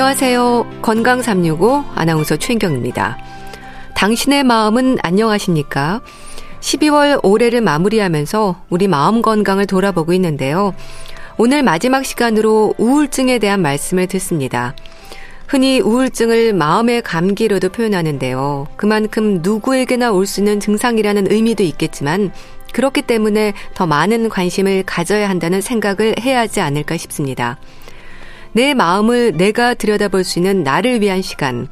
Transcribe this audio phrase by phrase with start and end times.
[0.00, 0.78] 안녕하세요.
[0.80, 3.18] 건강 365 아나운서 최인경입니다.
[3.94, 6.00] 당신의 마음은 안녕하십니까?
[6.60, 10.72] 12월 올해를 마무리하면서 우리 마음 건강을 돌아보고 있는데요.
[11.36, 14.74] 오늘 마지막 시간으로 우울증에 대한 말씀을 듣습니다.
[15.46, 18.68] 흔히 우울증을 마음의 감기로도 표현하는데요.
[18.76, 22.32] 그만큼 누구에게나 올 수 있는 증상이라는 의미도 있겠지만
[22.72, 27.58] 그렇기 때문에 더 많은 관심을 가져야 한다는 생각을 해야 하지 않을까 싶습니다.
[28.52, 31.68] 내 마음을 내가 들여다볼 수 있는 나를 위한 시간.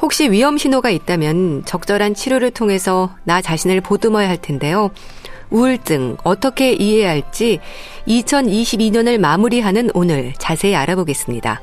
[0.00, 4.90] 혹시 위험 신호가 있다면 적절한 치료를 통해서 나 자신을 보듬어야 할 텐데요.
[5.50, 7.60] 우울증 어떻게 이해해야 할지
[8.08, 11.60] 2022년을 마무리하는 오늘 자세히 알아보겠습니다.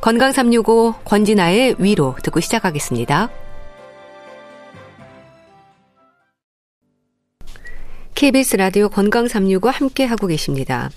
[0.00, 3.30] 건강 365 권진아의 위로 듣고 시작하겠습니다.
[8.14, 10.90] KBS 라디오 건강 365 함께 하고 계십니다.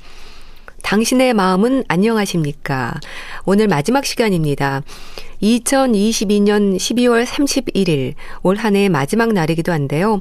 [0.83, 2.99] 당신의 마음은 안녕하십니까?
[3.45, 4.81] 오늘 마지막 시간입니다.
[5.41, 10.19] 2022년 12월 31일 올 한 해의 마지막 날이기도 한데요.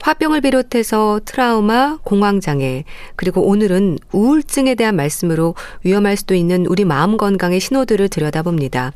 [0.00, 2.84] 화병을 비롯해서 트라우마, 공황장애,
[3.16, 8.92] 그리고 오늘은 우울증에 대한 말씀으로 위험할 수도 있는 우리 마음 건강의 신호들을 들여다봅니다.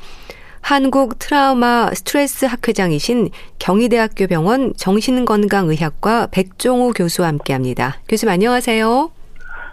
[0.61, 8.01] 한국 트라우마 스트레스 학회장이신 경희대학교 병원 정신건강의학과 백종호 교수와 함께 합니다.
[8.09, 9.18] 교수님 안녕하세요.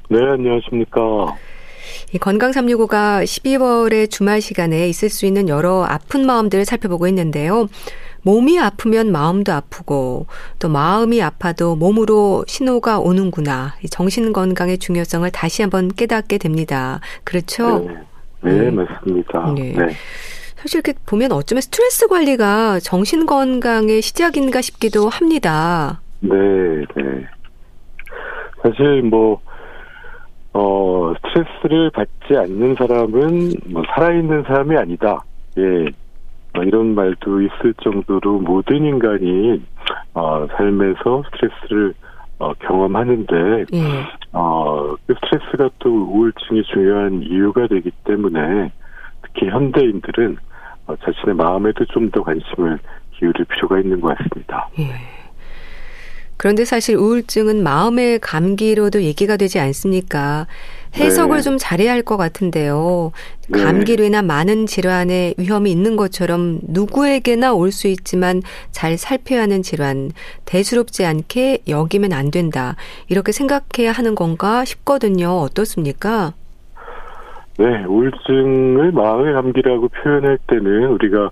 [0.10, 1.36] 네, 안녕하십니까.
[2.14, 7.68] 이 건강 365가 12월의 주말 시간에 있을 수 있는 여러 아픈 마음들을 살펴보고 있는데요.
[8.22, 10.26] 몸이 아프면 마음도 아프고
[10.60, 13.76] 또 마음이 아파도 몸으로 신호가 오는구나.
[13.90, 17.00] 정신 건강의 중요성을 다시 한번 깨닫게 됩니다.
[17.24, 17.88] 그렇죠?
[18.42, 18.76] 네, 네 음.
[18.76, 19.54] 맞습니다.
[19.56, 19.74] 네.
[19.74, 19.88] 네.
[20.56, 26.02] 사실 이렇게 보면 어쩌면 스트레스 관리가 정신 건강의 시작인가 싶기도 합니다.
[26.22, 26.30] 네,
[26.96, 27.28] 네.
[28.64, 29.40] 사실 뭐
[30.58, 35.22] 어, 스트레스를 받지 않는 사람은 뭐 살아있는 사람이 아니다.
[35.58, 35.86] 예.
[36.54, 39.62] 뭐 이런 말도 있을 정도로 모든 인간이
[40.14, 41.94] 어, 삶에서 스트레스를
[42.40, 43.82] 어, 경험하는데 예.
[44.32, 48.72] 어, 그 스트레스가 또 우울증이 중요한 이유가 되기 때문에
[49.24, 50.38] 특히 현대인들은
[50.88, 52.80] 어, 자신의 마음에도 좀 더 관심을
[53.12, 54.70] 기울일 필요가 있는 것 같습니다.
[54.80, 55.15] 예.
[56.46, 60.46] 그런데 사실 우울증은 마음의 감기로도 얘기가 되지 않습니까?
[60.96, 61.42] 해석을 네.
[61.42, 63.14] 좀 잘해야 할 것 같은데요.
[63.50, 63.64] 네.
[63.64, 70.12] 감기로 인한 많은 질환의 위험이 있는 것처럼 누구에게나 올 수 있지만 잘 살펴야 하는 질환,
[70.46, 72.76] 대수롭지 않게 여기면 안 된다.
[73.10, 75.30] 이렇게 생각해야 하는 건가 싶거든요.
[75.40, 76.34] 어떻습니까?
[77.58, 81.32] 네, 우울증을 마음의 감기라고 표현할 때는 우리가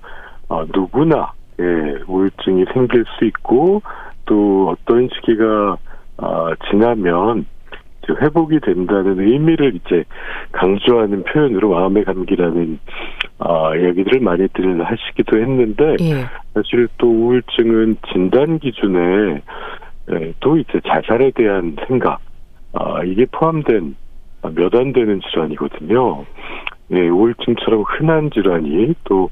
[0.49, 1.63] 어, 누구나 예,
[2.07, 3.83] 우울증이 생길 수 있고
[4.25, 5.77] 또 어떤 시기가
[6.17, 7.45] 어, 지나면
[8.09, 10.03] 회복이 된다는 의미를 이제
[10.51, 12.79] 강조하는 표현으로 마음의 감기라는
[13.39, 16.25] 어, 얘기들을 많이들 하시기도 했는데 예.
[16.53, 19.41] 사실 또 우울증은 진단 기준에
[20.11, 22.19] 예, 또 이제 자살에 대한 생각
[22.73, 23.95] 어, 이게 포함된
[24.55, 26.25] 몇 안 되는 질환이거든요.
[26.91, 29.29] 예, 우울증처럼 흔한 질환이 또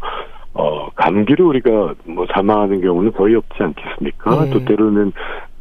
[0.54, 4.46] 어, 감기로 우리가 뭐 사망하는 경우는 거의 없지 않겠습니까?
[4.46, 4.52] 네.
[4.52, 5.14] 또 때로는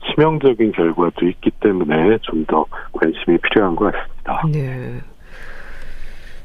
[0.08, 4.42] 치명적인 결과도 있기 때문에 좀 더 관심이 필요한 것 같습니다.
[4.52, 5.00] 네.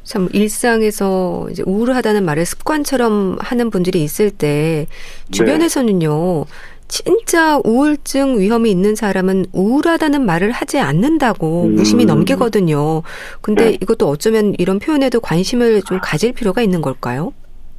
[0.04, 4.86] 참 일상에서 이제 우울하다는 말을 습관처럼 하는 분들이 있을 때
[5.32, 6.46] 주변에서는요.
[6.46, 6.52] 네.
[6.88, 11.76] 진짜 우울증 위험이 있는 사람은 우울하다는 말을 하지 않는다고 음.
[11.76, 13.02] 무심히 넘기거든요.
[13.42, 13.78] 근데 네.
[13.82, 17.34] 이것도 어쩌면 이런 표현에도 관심을 좀 가질 필요가 있는 걸까요?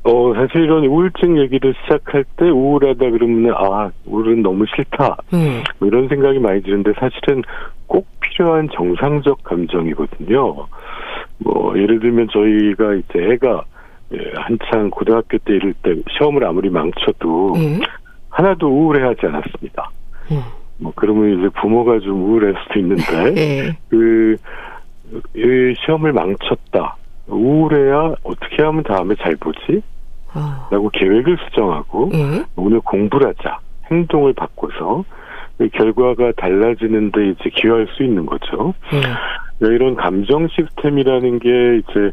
[0.06, 5.16] 어, 사실 이런 우울증 얘기를 시작할 때 우울하다 그러면, 아, 우울은 너무 싫다.
[5.34, 5.64] 음.
[5.78, 7.42] 뭐 이런 생각이 많이 드는데 사실은
[7.88, 10.66] 꼭 필요한 정상적 감정이거든요.
[11.38, 13.64] 뭐, 예를 들면 저희가 이제 애가
[14.14, 17.80] 예, 한창 고등학교 때 이럴 때 시험을 아무리 망쳐도 음.
[18.30, 19.90] 하나도 우울해하지 않았습니다.
[20.30, 20.40] 음.
[20.78, 23.02] 뭐, 그러면 이제 부모가 좀 우울할 수도 있는데,
[23.34, 23.76] 네.
[23.88, 24.36] 그,
[25.34, 26.96] 이 시험을 망쳤다.
[27.26, 29.82] 우울해야 어떻게 하면 다음에 잘 보지?
[30.36, 30.68] 아.
[30.70, 32.44] 라고 계획을 수정하고 예?
[32.56, 33.58] 오늘 공부를 하자
[33.90, 35.04] 행동을 바꿔서
[35.58, 38.74] 그 결과가 달라지는데 이제 기여할 수 있는 거죠.
[38.92, 39.00] 예.
[39.58, 42.12] 그러니까 이런 감정 시스템이라는 게 이제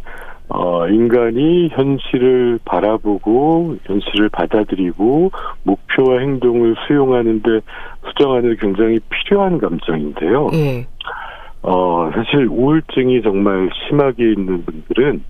[0.49, 5.31] 어, 인간이 현실을 바라보고 현실을 받아들이고
[5.63, 7.59] 목표와 행동을 수용하는데
[8.07, 10.49] 수정하는 굉장히 필요한 감정인데요.
[10.53, 10.87] 예.
[11.63, 15.23] 어, 사실 우울증이 정말 심하게 있는 분들은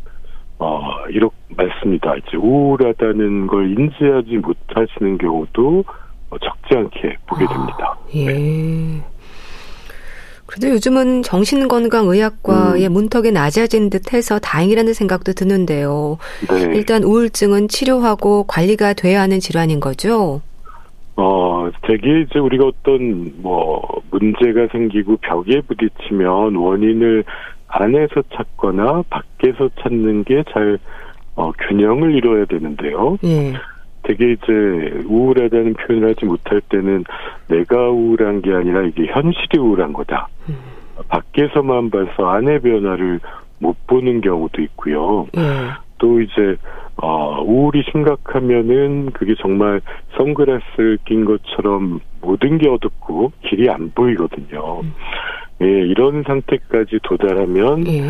[0.63, 2.15] 어, 이렇게 맞습니다.
[2.15, 5.83] 이제 우울하다는 걸 인지하지 못하시는 경우도
[6.29, 7.77] 적지 않게 보게 됩니다.
[7.81, 8.25] 아, 예.
[8.25, 9.01] 네.
[10.45, 12.93] 그래도 요즘은 정신건강의학과의 음.
[12.93, 16.17] 문턱이 낮아진 듯해서 다행이라는 생각도 드는데요.
[16.49, 16.75] 네.
[16.75, 20.41] 일단 우울증은 치료하고 관리가 돼야 하는 질환인 거죠.
[21.15, 23.81] 어, 되게 이제 우리가 어떤 뭐
[24.11, 27.23] 문제가 생기고 벽에 부딪히면 원인을
[27.73, 30.77] 안에서 찾거나 밖에서 찾는 게잘
[31.35, 33.17] 어, 균형을 이루어야 되는데요.
[33.23, 33.53] 예.
[34.03, 37.05] 되게 이제 우울하다는 표현을 하지 못할 때는
[37.47, 40.27] 내가 우울한 게 아니라 이게 현실이 우울한 거다.
[40.49, 40.55] 음.
[41.07, 43.19] 밖에서만 봐서 안의 변화를
[43.59, 45.27] 못 보는 경우도 있고요.
[45.35, 45.69] 음.
[45.97, 46.57] 또 이제
[46.97, 49.81] 어, 우울이 심각하면은 그게 정말
[50.17, 54.81] 선글라스를 낀 것처럼 모든 게 어둡고 길이 안 보이거든요.
[54.81, 54.93] 음.
[55.61, 58.01] 예, 이런 상태까지 도달하면 예.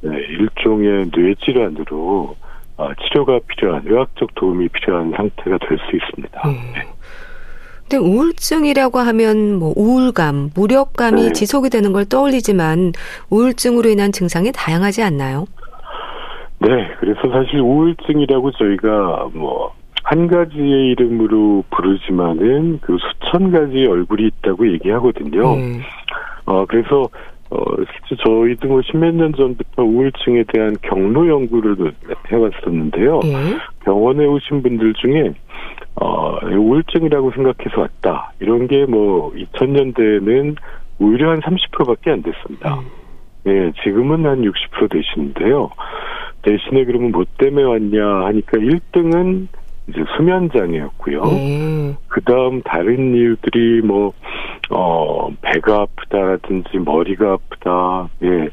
[0.00, 2.36] 네, 일종의 뇌 질환으로
[2.76, 6.48] 어, 치료가 필요한 의학적 도움이 필요한 상태가 될 수 있습니다.
[6.48, 6.52] 음.
[6.74, 6.82] 네.
[7.88, 11.32] 근데 우울증이라고 하면 뭐 우울감, 무력감이 네.
[11.32, 12.92] 지속이 되는 걸 떠올리지만
[13.30, 15.46] 우울증으로 인한 증상이 다양하지 않나요?
[16.60, 16.68] 네,
[17.00, 19.72] 그래서 사실 우울증이라고 저희가 뭐
[20.08, 25.52] 한 가지의 이름으로 부르지만은 그 수천 가지 얼굴이 있다고 얘기하거든요.
[25.52, 25.82] 음.
[26.46, 27.10] 어 그래서
[27.50, 31.76] 어, 실제 저희도 뭐 십몇 년 전부터 우울증에 대한 경로 연구를
[32.30, 33.20] 해왔었는데요.
[33.24, 33.58] 예.
[33.84, 35.32] 병원에 오신 분들 중에,
[35.96, 38.32] 어, 우울증이라고 생각해서 왔다.
[38.40, 40.56] 이런 게 뭐, 2000년대에는
[40.98, 42.74] 오히려 한 30%밖에 안 됐습니다.
[42.74, 42.84] 음.
[43.46, 45.70] 예, 지금은 한 60% 되시는데요.
[46.42, 49.48] 대신에 그러면 뭐 때문에 왔냐 하니까 1등은
[49.88, 51.22] 이제 수면 장애였고요.
[51.22, 51.96] 음.
[52.08, 54.12] 그 다음 다른 이유들이 뭐,
[54.70, 58.48] 어, 배가 아프다라든지 머리가 아프다, 예,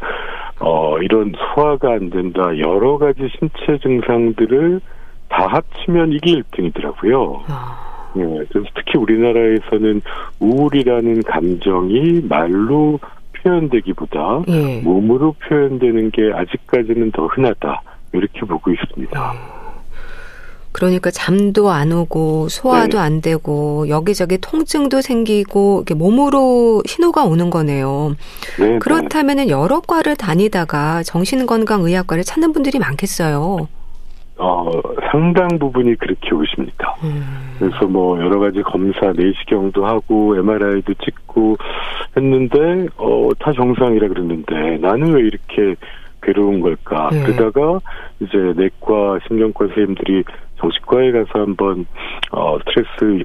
[0.60, 4.80] 어, 이런 소화가 안 된다, 여러 가지 신체 증상들을
[5.28, 7.42] 다 합치면 이게 1등이더라고요.
[7.48, 8.12] 아.
[8.18, 10.02] 예, 그래서 특히 우리나라에서는
[10.40, 13.00] 우울이라는 감정이 말로
[13.34, 14.82] 표현되기보다 예.
[14.82, 17.82] 몸으로 표현되는 게 아직까지는 더 흔하다.
[18.14, 19.32] 이렇게 보고 있습니다.
[19.32, 19.65] 음.
[20.76, 23.04] 그러니까 잠도 안 오고 소화도 네.
[23.04, 28.18] 안 되고 여기저기 통증도 생기고 이렇게 몸으로 신호가 오는 거네요.
[28.60, 28.80] 네, 네.
[28.80, 33.70] 그렇다면은 여러 과를 다니다가 정신건강의학과를 찾는 분들이 많겠어요.
[34.38, 34.72] 어,
[35.10, 36.98] 상당 부분이 그렇게 오십니다.
[37.06, 37.56] 음.
[37.58, 41.56] 그래서 뭐 여러 가지 검사, 내시경도 하고 MRI도 찍고
[42.18, 45.78] 했는데 어, 다 정상이라 그랬는데 나는 왜 이렇게
[46.22, 47.10] 괴로운 걸까?
[47.14, 47.24] 네.
[47.24, 47.80] 그러다가
[48.20, 50.24] 이제 내과, 신경과 선생님들이
[50.58, 51.86] 정신과에 가서 한번
[52.32, 53.24] 어 스트레스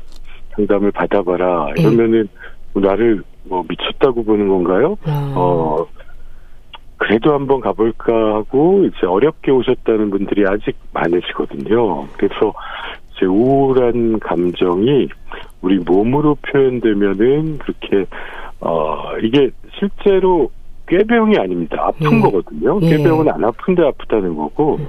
[0.55, 1.83] 상담을 받아봐라 네.
[1.83, 2.29] 이러면은
[2.73, 4.97] 뭐 나를 뭐 미쳤다고 보는 건가요?
[5.07, 5.33] 음.
[5.37, 5.87] 어
[6.97, 12.07] 그래도 한번 가볼까 하고 이제 어렵게 오셨다는 분들이 아직 많으시거든요.
[12.19, 12.53] 그래서
[13.17, 15.09] 이제 우울한 감정이
[15.63, 18.05] 우리 몸으로 표현되면은 그렇게
[18.61, 20.51] 어 이게 실제로
[20.89, 21.79] 꾀병이 아닙니다.
[21.81, 22.21] 아픈 예.
[22.21, 22.79] 거거든요.
[22.83, 22.97] 예.
[22.97, 24.87] 꾀병은 안 아픈데 아프다는 거고 음.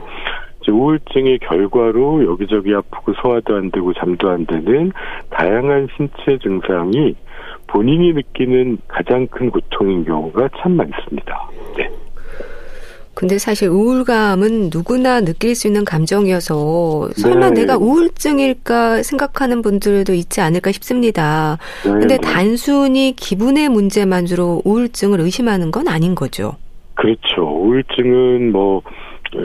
[0.69, 4.91] 우울증의 결과로 여기저기 아프고 소화도 안 되고 잠도 안 되는
[5.29, 7.15] 다양한 신체 증상이
[7.67, 11.49] 본인이 느끼는 가장 큰 고통인 경우가 참 많습니다.
[11.77, 11.89] 네.
[13.13, 17.61] 근데 사실 우울감은 누구나 느낄 수 있는 감정이어서 설마 네.
[17.61, 21.57] 내가 우울증일까 생각하는 분들도 있지 않을까 싶습니다.
[21.85, 21.91] 네.
[21.91, 26.55] 근데 단순히 기분의 문제만으로 우울증을 의심하는 건 아닌 거죠.
[26.95, 27.43] 그렇죠.
[27.43, 28.81] 우울증은 뭐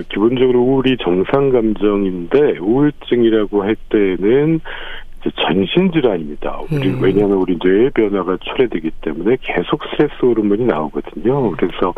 [0.09, 4.61] 기본적으로 우울이 정상 감정인데 우울증이라고 할 때는
[5.33, 6.61] 전신 질환입니다.
[6.71, 6.99] 우리 음.
[7.01, 11.51] 왜냐하면 우리 뇌의 변화가 초래되기 때문에 계속 스트레스 호르몬이 나오거든요.
[11.53, 11.95] 그래서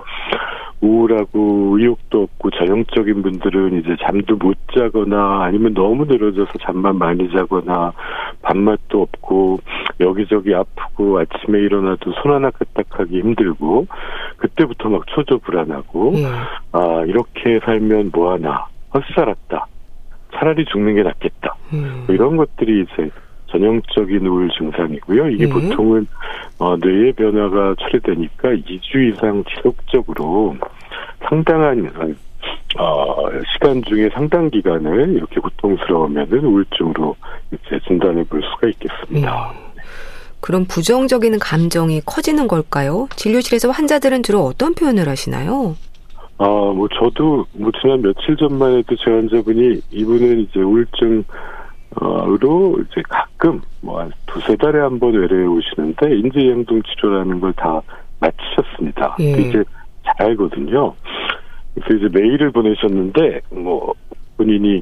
[0.80, 7.92] 우울하고 의욕도 없고 전형적인 분들은 이제 잠도 못 자거나 아니면 너무 늘어져서 잠만 많이 자거나
[8.42, 9.58] 밥맛도 없고
[10.00, 13.86] 여기저기 아프고 아침에 일어나도 손 하나 까딱하기 힘들고
[14.36, 16.24] 그때부터 막 초조 불안하고 음.
[16.72, 19.66] 아 이렇게 살면 뭐하나 헛살았다
[20.34, 22.04] 차라리 죽는 게 낫겠다 음.
[22.06, 23.10] 뭐 이런 것들이 이제
[23.50, 25.30] 전형적인 우울 증상이고요.
[25.30, 25.52] 이게 네.
[25.52, 26.06] 보통은
[26.58, 30.56] 어, 뇌의 변화가 초래되니까 2주 이상 지속적으로
[31.28, 31.90] 상당한
[32.78, 33.16] 어,
[33.52, 37.16] 시간 중에 상당 기간을 이렇게 고통스러우면은 우울증으로
[37.52, 39.52] 이제 진단해 볼 수가 있겠습니다.
[39.54, 39.82] 네.
[40.40, 43.08] 그럼 부정적인 감정이 커지는 걸까요?
[43.16, 45.74] 진료실에서 환자들은 주로 어떤 표현을 하시나요?
[46.38, 51.24] 아, 뭐 저도 뭐 지난 며칠 전만 해도 제 환자분이 이분은 이제 우울증
[52.00, 57.80] 으로 이제 가끔 뭐 한 두세 달에 한 번 외래에 오시는데 인지행동 치료라는 걸 다
[58.20, 59.16] 마치셨습니다.
[59.20, 59.30] 예.
[59.32, 59.64] 이제
[60.04, 60.94] 잘 알거든요.
[61.74, 63.94] 그래서 이제 메일을 보내셨는데 뭐
[64.36, 64.80] 본인이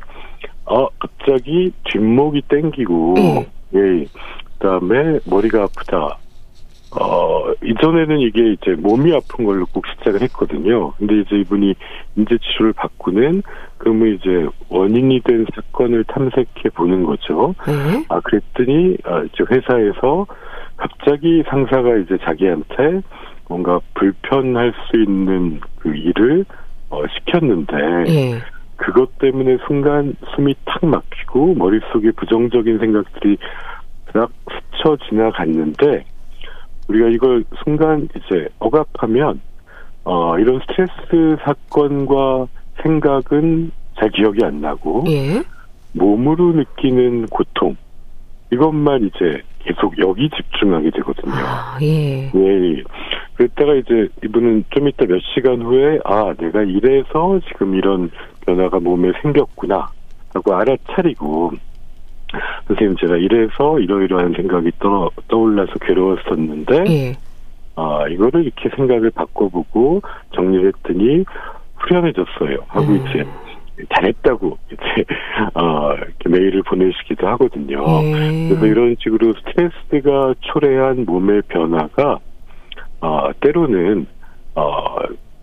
[0.66, 3.46] 어 갑자기 뒷목이 땡기고 예.
[3.74, 4.04] 예.
[4.58, 6.18] 그다음에 머리가 아프다.
[6.92, 10.92] 어, 이전에는 이게 이제 몸이 아픈 걸로 꼭 시작을 했거든요.
[10.92, 11.74] 근데 이제 이분이
[12.16, 13.42] 인재 치료를 받고는
[13.78, 17.54] 그러면 이제 원인이 된 사건을 탐색해 보는 거죠.
[17.66, 18.04] 네.
[18.08, 20.26] 아, 그랬더니, 아, 이제 회사에서
[20.76, 23.02] 갑자기 상사가 이제 자기한테
[23.48, 26.44] 뭔가 불편할 수 있는 그 일을
[26.88, 28.38] 어, 시켰는데, 네.
[28.76, 33.38] 그것 때문에 순간 숨이 탁 막히고 머릿속에 부정적인 생각들이
[34.12, 36.04] 딱 스쳐 지나갔는데,
[36.88, 39.40] 우리가 이걸 순간 이제 억압하면
[40.04, 42.46] 어 이런 스트레스 사건과
[42.82, 45.42] 생각은 잘 기억이 안 나고 예.
[45.92, 47.76] 몸으로 느끼는 고통
[48.52, 51.34] 이것만 이제 계속 여기 집중하게 되거든요.
[51.34, 52.30] 아, 예.
[52.32, 52.82] 예.
[53.34, 58.10] 그랬다가 이제 이분은 좀 이따 몇 시간 후에 아 내가 이래서 지금 이런
[58.46, 59.90] 변화가 몸에 생겼구나
[60.32, 61.52] 하고 알아차리고
[62.68, 67.16] 선생님 제가 이래서 이러이러한 생각이 떠, 떠올라서 괴로웠었는데 예.
[67.76, 70.02] 아 이거를 이렇게 생각을 바꿔보고
[70.34, 71.24] 정리를 했더니
[71.76, 72.96] 후련해졌어요 하고 음.
[72.96, 73.26] 이제
[73.94, 75.04] 잘했다고 이제
[75.54, 77.84] 어 이렇게 메일을 보내시기도 하거든요.
[78.04, 78.48] 예.
[78.48, 82.18] 그래서 이런 식으로 스트레스가 초래한 몸의 변화가
[83.00, 84.06] 어 때로는
[84.54, 84.96] 어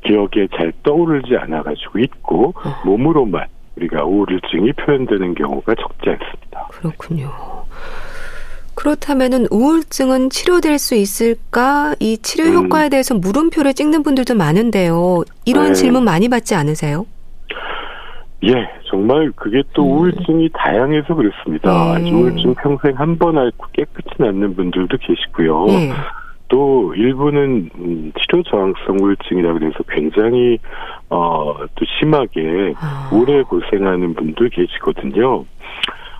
[0.03, 2.85] 기억에 잘 떠오르지 않아 가지고 있고 어.
[2.85, 6.67] 몸으로만 우리가 우울증이 표현되는 경우가 적지 않습니다.
[6.71, 7.31] 그렇군요.
[8.75, 11.95] 그렇다면은 우울증은 치료될 수 있을까?
[11.99, 12.65] 이 치료 음.
[12.65, 12.89] 효과에 음.
[12.89, 15.23] 대해서 물음표를 찍는 분들도 많은데요.
[15.45, 15.73] 이런 네.
[15.73, 17.05] 질문 많이 받지 않으세요?
[18.45, 18.53] 예,
[18.89, 19.91] 정말 그게 또 음.
[19.99, 21.97] 우울증이 다양해서 그렇습니다.
[21.99, 22.11] 네.
[22.11, 25.65] 우울증 평생 한 번 앓고 깨끗이 낫는 분들도 계시고요.
[25.65, 25.91] 네.
[26.53, 30.59] 또 일부는 음, 치료 저항성 우울증이라 그래서 굉장히
[31.09, 33.09] 어 또 심하게 아.
[33.11, 35.45] 오래 고생하는 분들 계시거든요.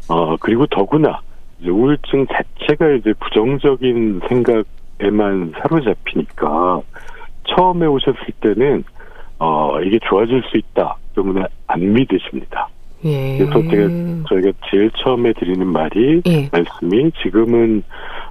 [0.09, 1.21] 어 그리고 더구나
[1.59, 6.81] 이제 우울증 자체가 이제 부정적인 생각에만 사로잡히니까
[7.55, 8.83] 처음에 오셨을 때는
[9.37, 12.69] 어 이게 좋아질 수 있다 그러면 안 믿으십니다.
[13.05, 13.37] 예.
[13.37, 13.87] 그래서 제가
[14.29, 16.49] 저희가 제일 처음에 드리는 말이 예.
[16.51, 17.83] 말씀이 지금은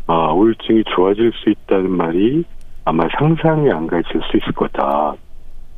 [0.06, 2.44] 아, 우울증이 좋아질 수 있다는 말이
[2.85, 5.14] 아마 상상이 안 가실 수 있을 거다.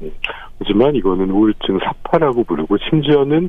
[0.02, 0.10] 음.
[0.58, 3.48] 하지만 이거는 우울증 사파라고 부르고 심지어는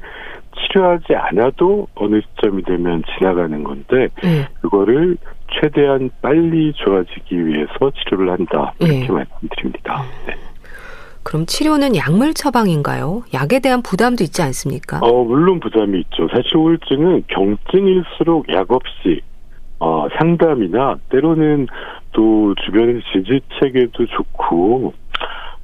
[0.55, 4.47] 치료하지 않아도 어느 시점이 되면 지나가는 건데 네.
[4.61, 5.17] 그거를
[5.59, 9.07] 최대한 빨리 좋아지기 위해서 치료를 한다 이렇게 네.
[9.07, 10.03] 말씀드립니다.
[10.27, 10.35] 네.
[11.23, 13.23] 그럼 치료는 약물 처방인가요?
[13.33, 14.99] 약에 대한 부담도 있지 않습니까?
[14.99, 16.27] 어, 물론 부담이 있죠.
[16.27, 19.21] 사실 우울증은 경증일수록 약 없이
[19.85, 21.67] 어, 상담이나 때로는
[22.11, 24.93] 또 주변의 지지 체계도 좋고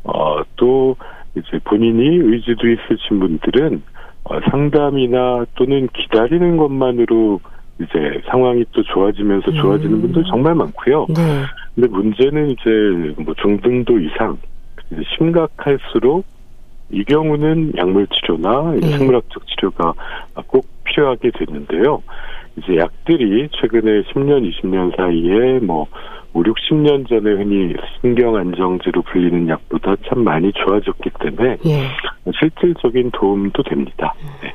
[0.04, 0.96] 어, 또
[1.36, 3.82] 이제 본인이 의지도 있으신 분들은
[4.26, 7.40] 어, 상담이나 또는 기다리는 것만으로
[7.80, 10.02] 이제 상황이 또 좋아지면서 좋아지는 음.
[10.02, 11.08] 분들 정말 많고요.
[11.10, 11.42] 네.
[11.74, 14.38] 근데 문제는 이제 뭐 중등도 이상
[15.18, 16.26] 심각할수록
[16.92, 18.98] 이 경우는 약물 치료나 네.
[18.98, 19.94] 생물학적 치료가
[20.48, 22.02] 꼭 필요하게 되는데요.
[22.58, 25.88] 이제 약들이 최근에 10년, 20년 사이에 뭐
[26.34, 31.88] 5, 60년 전에 흔히 신경 안정제로 불리는 약보다 참 많이 좋아졌기 때문에 예.
[32.40, 34.14] 실질적인 도움도 됩니다.
[34.42, 34.54] 네.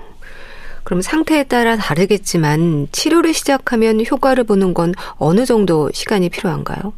[0.85, 6.93] 그럼 상태에 따라 다르겠지만 치료를 시작하면 효과를 보는 건 어느 정도 시간이 필요한가요?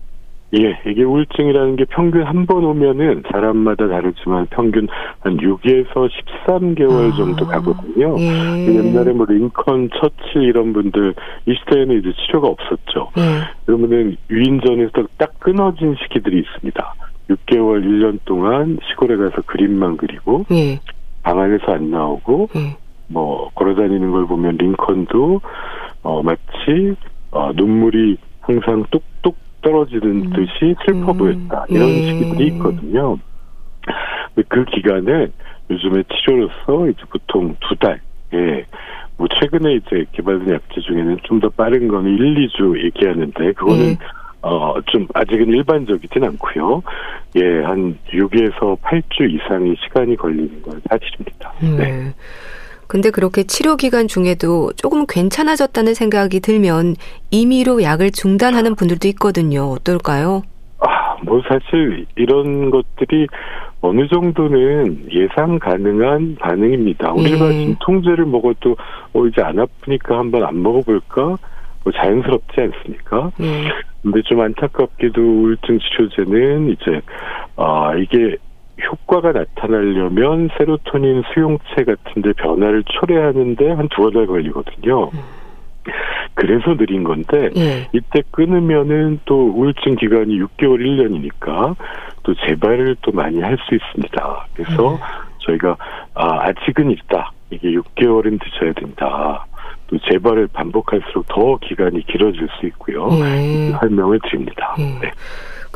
[0.55, 4.89] 예, 이게 우울증이라는 게 평균 한 번 오면은 사람마다 다르지만 평균
[5.21, 6.09] 한 6에서
[6.47, 8.17] 13개월 아, 정도 가거든요.
[8.19, 8.67] 예.
[8.67, 11.15] 옛날에 뭐 링컨, 처칠 이런 분들
[11.47, 13.11] 이 시대에는 이제 치료가 없었죠.
[13.19, 13.23] 예.
[13.67, 16.95] 그러면은 유인전에서 딱 끊어진 시기들이 있습니다.
[17.29, 20.81] 6개월, 1년 동안 시골에 가서 그림만 그리고 예.
[21.23, 22.75] 방 안에서 안 나오고 예.
[23.09, 25.41] 뭐 걸어다니는 걸 보면 링컨도
[26.05, 26.95] 어 마치
[27.33, 30.31] 어 눈물이 항상 뚝뚝 떨어지는 음.
[30.31, 31.19] 듯이 슬퍼 음.
[31.19, 31.65] 보였다.
[31.69, 32.03] 이런 예.
[32.03, 33.19] 시기들이 있거든요.
[34.49, 35.29] 그 기간에
[35.71, 38.01] 요즘에 치료로서 이제 보통 두 달,
[38.35, 38.65] 예.
[39.17, 43.97] 뭐 최근에 이제 개발된 약제 중에는 좀 더 빠른 거는 1, 2주 얘기하는데 그거는 예.
[44.41, 46.83] 어, 좀, 아직은 일반적이진 않고요.
[47.37, 51.53] 예, 한 6에서 8주 이상의 시간이 걸리는 건 사실입니다.
[51.61, 51.77] 네.
[51.77, 52.15] 네.
[52.89, 56.97] 근데 그렇게 치료 기간 중에도 조금 괜찮아졌다는 생각이 들면
[57.31, 59.71] 임의로 약을 중단하는 분들도 있거든요.
[59.73, 60.43] 어떨까요?
[60.81, 63.27] 아, 뭐 사실 이런 것들이
[63.83, 67.13] 어느 정도는 예상 가능한 반응입니다.
[67.13, 67.65] 우리가 예.
[67.67, 68.77] 진통제를 먹어도
[69.13, 71.37] 어 이제 안 아프니까 한번 안 먹어볼까?
[71.85, 73.31] 뭐 자연스럽지 않습니까?
[73.41, 73.69] 예.
[74.03, 77.03] 근데 좀 안타깝게도 우울증 치료제는 이제
[77.57, 78.37] 아 이게
[78.83, 85.11] 효과가 나타나려면 세로토닌 수용체 같은데 변화를 초래하는데 한 두어 달 걸리거든요.
[85.13, 85.21] 음.
[86.35, 87.89] 그래서 느린 건데 예.
[87.93, 91.75] 이때 끊으면은 또 우울증 기간이 6개월 1년이니까
[92.23, 94.47] 또 재발을 또 많이 할 수 있습니다.
[94.55, 94.99] 그래서 음.
[95.41, 95.77] 저희가
[96.15, 97.33] 아, 아직은 있다.
[97.51, 99.47] 이게 6개월은 드셔야 된다.
[99.89, 103.09] 또 재발을 반복할수록 더 기간이 길어질 수 있고요.
[103.13, 103.73] 예.
[103.81, 104.75] 설명을 드립니다.
[104.79, 104.85] 예.
[105.01, 105.11] 네.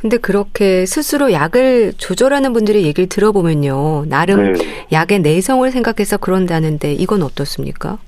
[0.02, 4.06] 근데 그렇게 스스로 약을 조절하는 분들의 얘기를 들어보면요.
[4.08, 4.58] 나름 네.
[4.90, 7.98] 약의 내성을 생각해서 그런다는데 이건 어떻습니까?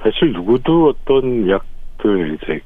[0.00, 2.60] 사실 누구도 어떤 약들 이제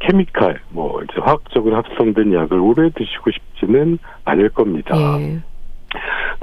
[0.00, 4.94] 케미칼 뭐 이제 화학적으로 합성된 약을 오래 드시고 싶지는 않을 겁니다.
[5.18, 5.40] 예.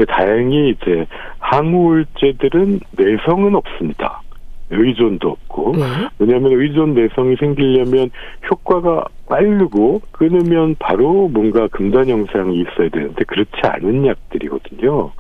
[0.08, 1.06] 다행히 이제
[1.38, 4.24] 항우울제들은 내성은 없습니다.
[4.70, 5.84] 의존도 없고 네.
[6.20, 8.10] 왜냐하면 의존 내성이 생기려면
[8.50, 15.12] 효과가 빠르고 끊으면 바로 뭔가 금단 현상이 있어야 되는데 그렇지 않은 약들이거든요.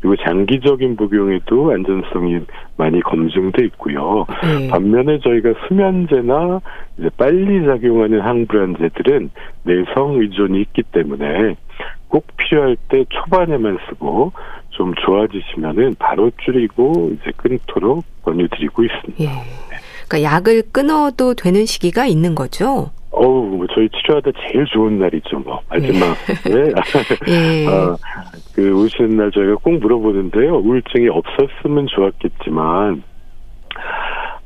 [0.00, 2.40] 그리고 장기적인 복용에도 안전성이
[2.76, 4.26] 많이 검증돼 있고요.
[4.42, 4.68] 네.
[4.68, 6.60] 반면에 저희가 수면제나
[6.98, 9.30] 이제 빨리 작용하는 항불안제들은
[9.64, 11.56] 내성 의존이 있기 때문에
[12.08, 14.32] 꼭 필요할 때 초반에만 쓰고
[14.72, 19.24] 좀 좋아지시면은 바로 줄이고 이제 끊도록 권유드리고 있습니다.
[19.24, 19.28] 예.
[20.08, 22.90] 그러니까 약을 끊어도 되는 시기가 있는 거죠?
[23.10, 26.16] 어우, 뭐 저희 치료하다 제일 좋은 날이죠, 뭐 마지막에
[27.28, 27.66] 예.
[27.68, 27.96] 아,
[28.54, 30.56] 그 오시는 날 저희가 꼭 물어보는데요.
[30.56, 33.02] 우울증이 없었으면 좋았겠지만.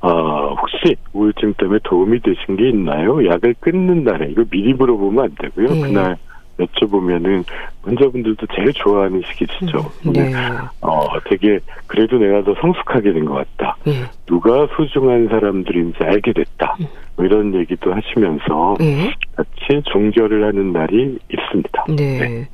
[0.00, 3.26] 어, 혹시 우울증 때문에 도움이 되신 게 있나요?
[3.26, 5.76] 약을 끊는 날에 이거 미리 물어보면 안 되고요.
[5.76, 5.80] 예.
[5.80, 6.16] 그날
[6.58, 7.44] 여쭤보면은
[7.82, 9.90] 환자분들도 제일 좋아하는 시기시죠.
[10.06, 10.32] 음, 네.
[10.80, 13.76] 어, 되게 그래도 내가 더 성숙하게 된 것 같다.
[13.84, 14.04] 네.
[14.26, 16.76] 누가 소중한 사람들인지 알게 됐다.
[16.80, 16.86] 음.
[17.16, 19.12] 뭐 이런 얘기도 하시면서 네.
[19.36, 21.84] 같이 종결을 하는 날이 있습니다.
[21.88, 22.18] 네.
[22.18, 22.48] 네.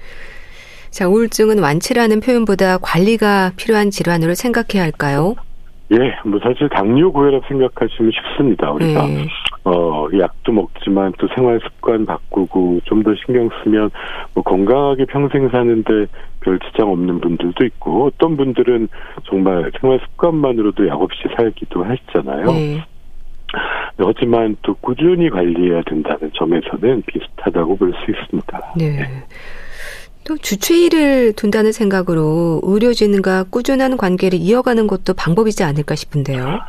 [0.91, 5.37] 자, 우울증은 완치라는 표현보다 관리가 필요한 질환으로 생각해야 할까요?
[5.93, 8.71] 예, 뭐 사실 당뇨 고혈압 생각하시면 쉽습니다.
[8.73, 9.27] 우리가 네.
[9.65, 13.91] 어 약도 먹지만 또 생활 습관 바꾸고 좀 더 신경 쓰면
[14.35, 16.07] 뭐 건강하게 평생 사는데
[16.41, 18.89] 별 지장 없는 분들도 있고 어떤 분들은
[19.25, 22.47] 정말 생활 습관만으로도 약 없이 살기도 하시잖아요.
[22.47, 22.85] 네.
[23.99, 28.73] 하지만 또 꾸준히 관리해야 된다는 점에서는 비슷하다고 볼 수 있습니다.
[28.79, 28.89] 네.
[28.97, 29.09] 네.
[30.25, 36.61] 또 주치의를 둔다는 생각으로 의료진과 꾸준한 관계를 이어가는 것도 방법이지 않을까 싶은데요.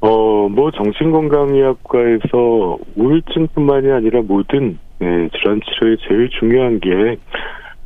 [0.00, 7.16] 어, 뭐 정신건강의학과에서 우울증뿐만이 아니라 모든 네, 질환 치료에 제일 중요한 게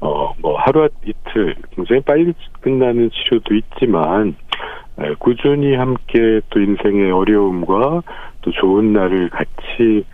[0.01, 4.37] 어, 뭐 하루 이틀 굉장히 빨리 끝나는 치료도 있지만
[4.99, 8.03] 에, 꾸준히 함께 또 인생의 어려움과
[8.43, 10.05] 또 좋은 날을 같이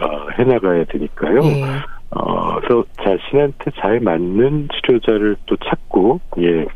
[0.00, 1.40] 어, 해나가야 되니까요.
[1.40, 1.64] 네.
[2.10, 6.66] 어, 그래서 자신한테 잘 맞는 치료자를 또 찾고, 예,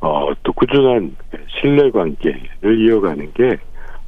[0.00, 1.16] 어, 또 꾸준한
[1.48, 3.56] 신뢰 관계를 이어가는 게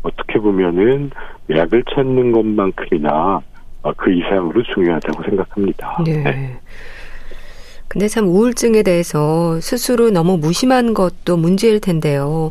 [0.02, 1.10] 어떻게 보면은
[1.50, 3.40] 약을 찾는 것만큼이나
[3.82, 6.02] 어, 그 이상으로 중요하다고 생각합니다.
[6.06, 6.22] 네.
[6.22, 6.60] 네.
[7.88, 12.50] 근데 참 우울증에 대해서 스스로 너무 무심한 것도 문제일 텐데요.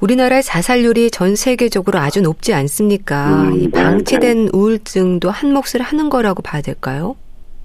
[0.00, 3.42] 우리나라의 자살률이 전 세계적으로 아주 높지 않습니까?
[3.42, 4.50] 음, 이 네, 방치된 네.
[4.52, 7.16] 우울증도 한 몫을 하는 거라고 봐야 될까요?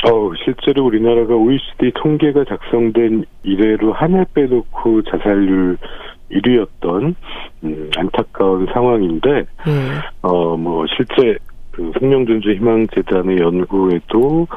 [0.05, 5.77] 어, 실제로 우리나라가 OECD 통계가 작성된 이래로 한 해 빼놓고 자살률
[6.31, 7.15] 1위였던
[7.63, 9.29] 음, 안타까운 상황인데,
[9.67, 9.99] 음.
[10.23, 11.37] 어, 뭐 실제
[11.71, 14.47] 그 생명존재 희망재단의 연구에도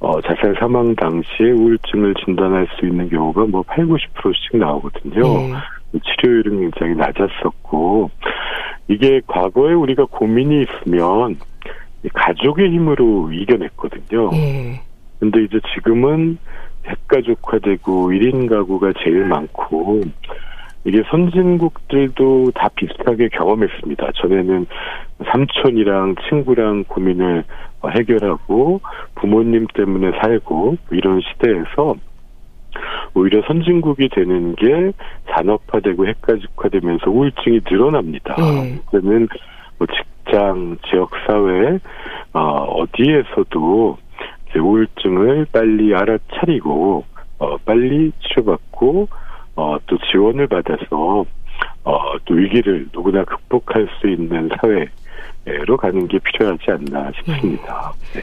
[0.00, 5.22] 어, 자살 사망 당시에 우울증을 진단할 수 있는 경우가 뭐 8, 90%씩 나오거든요.
[5.22, 5.52] 음.
[6.00, 8.10] 치료율은 굉장히 낮았었고
[8.88, 11.38] 이게 과거에 우리가 고민이 있으면
[12.12, 14.30] 가족의 힘으로 이겨냈거든요.
[14.34, 14.80] 예.
[15.20, 16.38] 근데 이제 지금은
[16.84, 20.00] 핵가족화되고 1인 가구가 제일 많고
[20.84, 24.10] 이게 선진국들도 다 비슷하게 경험했습니다.
[24.16, 24.66] 전에는
[25.30, 27.44] 삼촌이랑 친구랑 고민을
[27.88, 28.80] 해결하고
[29.14, 31.94] 부모님 때문에 살고 이런 시대에서
[33.14, 34.92] 오히려 선진국이 되는 게
[35.30, 38.36] 산업화되고 핵가족화되면서 우울증이 늘어납니다.
[38.36, 38.78] 네.
[38.90, 39.28] 그러면
[39.78, 41.78] 뭐 직장, 지역 사회
[42.32, 43.98] 어, 어디에서도
[44.56, 47.04] 우울증을 빨리 알아차리고
[47.38, 49.08] 어, 빨리 치료받고
[49.56, 51.24] 어, 또 지원을 받아서
[51.84, 57.92] 어, 또 위기를 누구나 극복할 수 있는 사회로 가는 게 필요하지 않나 싶습니다.
[58.14, 58.22] 네.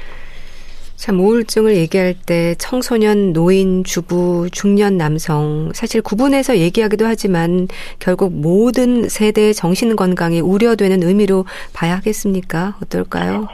[0.99, 1.05] 네.
[1.05, 7.67] 참 우울증을 얘기할 때 청소년, 노인, 주부, 중년 남성 사실 구분해서 얘기하기도 하지만
[7.99, 12.75] 결국 모든 세대의 정신 건강이 우려되는 의미로 봐야 하겠습니까?
[12.83, 13.47] 어떨까요?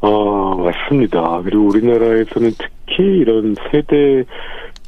[0.00, 1.42] 어, 맞습니다.
[1.44, 4.24] 그리고 우리나라에서는 특히 이런 세대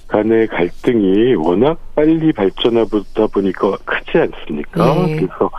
[0.08, 5.06] 간의 갈등이 워낙 빨리 발전하다 보니까 크지 않습니까?
[5.06, 5.16] 네.
[5.16, 5.50] 그래서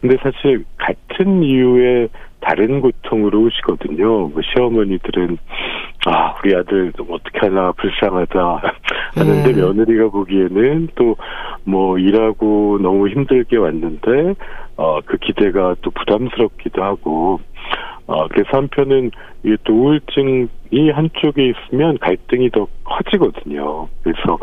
[0.00, 2.08] 근데 사실 같은 이유의
[2.40, 4.06] 다른 고통으로 오시거든요.
[4.28, 5.38] 뭐 시어머니들은
[6.06, 8.62] 아 우리 아들 어떻게 하나 불쌍하다
[9.16, 9.60] 하는데 네.
[9.60, 11.16] 며느리가 보기에는 또
[11.64, 14.34] 뭐 일하고 너무 힘들게 왔는데
[14.76, 17.40] 어 그 기대가 또 부담스럽기도 하고
[18.06, 19.10] 어, 그래서 한편은
[19.42, 23.86] 이게 또 우울증이 한쪽에 있으면 갈등이 더 커지거든요.
[24.02, 24.38] 그래서,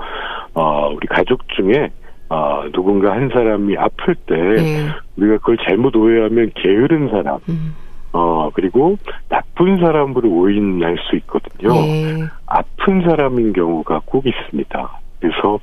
[0.53, 1.89] 어, 우리 가족 중에,
[2.29, 4.87] 어, 누군가 한 사람이 아플 때, 네.
[5.17, 7.73] 우리가 그걸 잘못 오해하면 게으른 사람, 음.
[8.17, 8.97] 어, 그리고
[9.27, 11.73] 나쁜 사람으로 오인할 수 있거든요.
[11.73, 12.23] 네.
[12.45, 14.99] 아픈 사람인 경우가 꼭 있습니다.
[15.19, 15.59] 그래서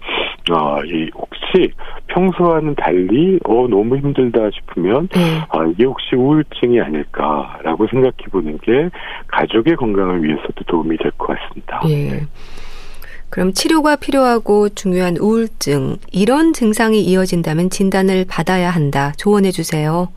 [0.51, 1.73] 어, 이 혹시
[2.09, 5.21] 평소와는 달리 어 너무 힘들다 싶으면 네.
[5.49, 8.91] 아 이게 혹시 우울증이 아닐까라고 생각해 보는 게
[9.29, 11.81] 가족의 건강을 위해서도 도움이 될 것 같습니다.
[11.89, 12.27] 예.
[13.31, 19.13] 그럼 치료가 필요하고 중요한 우울증 이런 증상이 이어진다면 진단을 받아야 한다.
[19.17, 20.09] 조언해 주세요.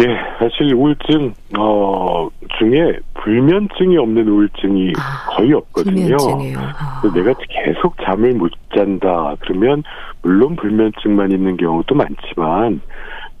[0.00, 0.06] 예,
[0.38, 6.16] 사실 우울증 어 중에 불면증이 없는 우울증이 아, 거의 없거든요.
[6.56, 7.02] 아.
[7.14, 9.82] 내가 계속 잠을 못 잔다 그러면
[10.22, 12.80] 물론 불면증만 있는 경우도 많지만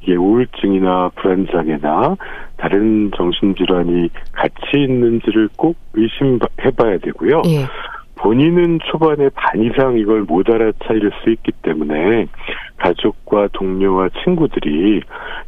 [0.02, 2.16] 이게 우울증이나 불안장애나
[2.56, 7.42] 다른 정신질환이 같이 있는지를 꼭 의심해봐야 되고요.
[7.46, 7.66] 예.
[8.20, 12.26] 본인은 초반에 반 이상 이걸 못 알아차릴 수 있기 때문에
[12.76, 15.00] 가족과 동료와 친구들이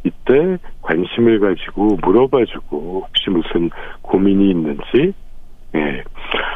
[0.03, 3.69] 이때 관심을 가지고 물어봐주고 혹시 무슨
[4.01, 5.13] 고민이 있는지
[5.75, 6.03] 예.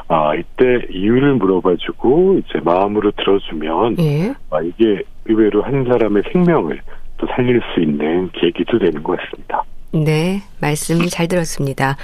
[0.07, 4.33] 아, 이때 이유를 물어봐주고 이제 마음으로 들어주면 예.
[4.49, 6.81] 아, 이게 의외로 한 사람의 생명을
[7.17, 9.63] 또 살릴 수 있는 계기도 되는 것 같습니다.
[9.93, 11.95] 네, 말씀 잘 들었습니다.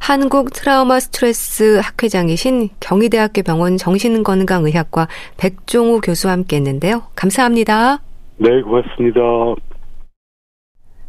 [0.00, 7.04] 한국 트라우마 스트레스 학회장이신 경희대학교 병원 정신건강의학과 백종우 교수와 함께 했는데요.
[7.14, 8.02] 감사합니다.
[8.38, 9.20] 네, 고맙습니다.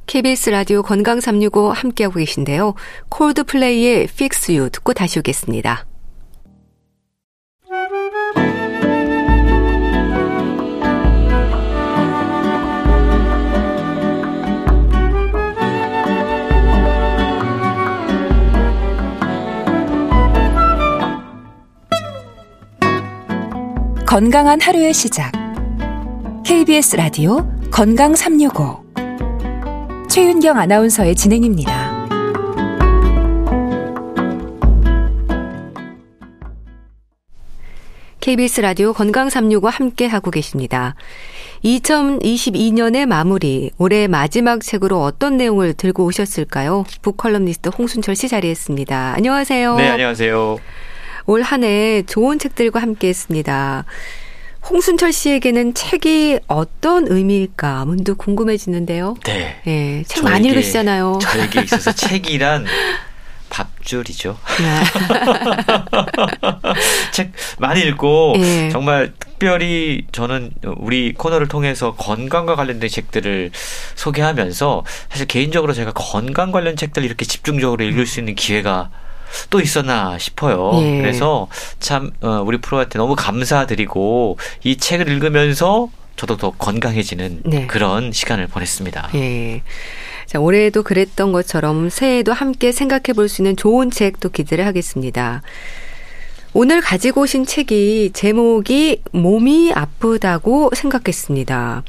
[0.05, 2.75] KBS 라디오 건강 365 함께하고 계신데요.
[3.09, 5.85] 콜드플레이의 Fix You 듣고 다시 오겠습니다.
[24.11, 25.31] 건강한 하루의 시작.
[26.45, 28.83] KBS 라디오 건강 365.
[30.09, 32.07] 최윤경 아나운서의 진행입니다.
[38.19, 40.95] KBS 라디오 건강 365 함께 하고 계십니다.
[41.63, 46.83] 2022년의 마무리, 올해 마지막 책으로 어떤 내용을 들고 오셨을까요?
[47.01, 49.13] 북컬럼니스트 홍순철 씨 자리했습니다.
[49.15, 49.75] 안녕하세요.
[49.77, 50.57] 네, 안녕하세요.
[51.31, 53.85] 올 한 해 좋은 책들과 함께 했습니다.
[54.69, 59.15] 홍순철 씨에게는 책이 어떤 의미일까 문득 궁금해지는데요.
[59.25, 59.61] 네.
[59.65, 61.19] 네, 책 많이 읽으시잖아요.
[61.21, 62.65] 저에게 있어서 책이란
[63.49, 64.37] 밥줄이죠.
[64.59, 64.83] 네.
[67.11, 68.69] 책 많이 읽고 네.
[68.69, 73.51] 정말 특별히 저는 우리 코너를 통해서 건강과 관련된 책들을
[73.95, 78.89] 소개하면서 사실 개인적으로 제가 건강 관련 책들 이렇게 집중적으로 읽을 수 있는 기회가
[79.49, 80.71] 또 있었나 싶어요.
[80.81, 81.01] 예.
[81.01, 81.47] 그래서
[81.79, 87.67] 참 어, 우리 프로한테 너무 감사드리고 이 책을 읽으면서 저도 더 건강해지는 네.
[87.67, 89.09] 그런 시간을 보냈습니다.
[89.15, 89.61] 예.
[90.27, 95.41] 자, 올해도 그랬던 것처럼 새해에도 함께 생각해 볼 수 있는 좋은 책도 기대를 하겠습니다.
[96.53, 101.83] 오늘 가지고 오신 책이 제목이 몸이 아프다고 생각했습니다.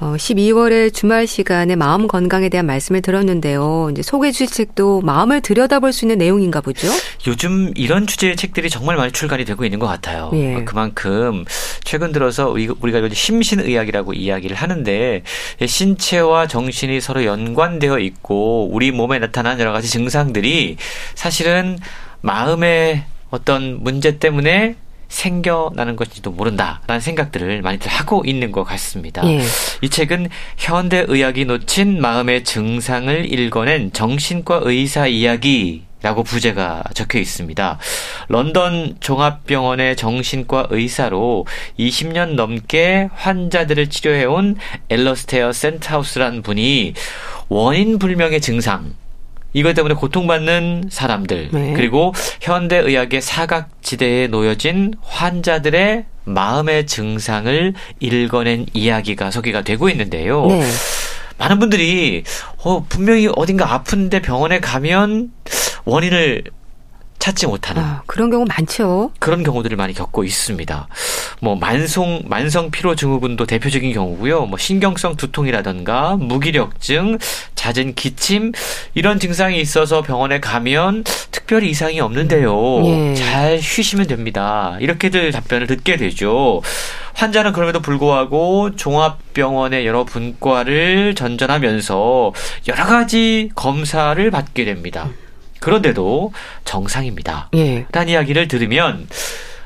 [0.00, 3.90] 어, 12월의 주말 시간에 마음 건강에 대한 말씀을 들었는데요.
[3.92, 6.88] 이제 소개해 주실 책도 마음을 들여다볼 수 있는 내용인가 보죠?
[7.26, 10.30] 요즘 이런 주제의 책들이 정말 많이 출간이 되고 있는 것 같아요.
[10.32, 10.64] 예.
[10.64, 11.44] 그만큼
[11.84, 15.22] 최근 들어서 우리가 심신의학이라고 이야기를 하는데
[15.64, 20.78] 신체와 정신이 서로 연관되어 있고 우리 몸에 나타난 여러 가지 증상들이
[21.14, 21.78] 사실은
[22.22, 24.76] 마음의 어떤 문제 때문에
[25.10, 29.26] 생겨나는 것인지도 모른다라는 생각들을 많이들 하고 있는 것 같습니다.
[29.26, 29.42] 예.
[29.82, 37.78] 이 책은 현대 의학이 놓친 마음의 증상을 읽어낸 정신과 의사 이야기 라고 부제가 적혀 있습니다.
[38.28, 41.46] 런던 종합병원의 정신과 의사로
[41.78, 44.56] 20년 넘게 환자들을 치료해온
[44.88, 46.94] 엘러스테어 센트하우스란 분이
[47.50, 48.94] 원인 불명의 증상,
[49.52, 51.72] 이것 때문에 고통받는 사람들 네.
[51.74, 60.46] 그리고 현대 의학의 사각지대에 놓여진 환자들의 마음의 증상을 읽어낸 이야기가 소개가 되고 있는데요.
[60.46, 60.64] 네.
[61.38, 62.22] 많은 분들이
[62.58, 65.32] 어, 분명히 어딘가 아픈데 병원에 가면
[65.84, 66.44] 원인을
[67.18, 69.12] 찾지 못하는 아, 그런 경우 많죠.
[69.18, 70.88] 그런 경우들을 많이 겪고 있습니다.
[71.40, 74.46] 뭐 만성 만성 피로 증후군도 대표적인 경우고요.
[74.46, 77.18] 뭐 신경성 두통이라든가 무기력증,
[77.54, 78.52] 잦은 기침
[78.94, 82.86] 이런 증상이 있어서 병원에 가면 특별히 이상이 없는데요.
[82.86, 83.14] 예.
[83.14, 84.76] 잘 쉬시면 됩니다.
[84.80, 86.62] 이렇게들 답변을 듣게 되죠.
[87.14, 92.32] 환자는 그럼에도 불구하고 종합병원의 여러 분과를 전전하면서
[92.68, 95.08] 여러 가지 검사를 받게 됩니다.
[95.60, 96.32] 그런데도
[96.64, 97.50] 정상입니다.
[97.54, 97.86] 예.
[97.92, 99.06] 라는 이야기를 들으면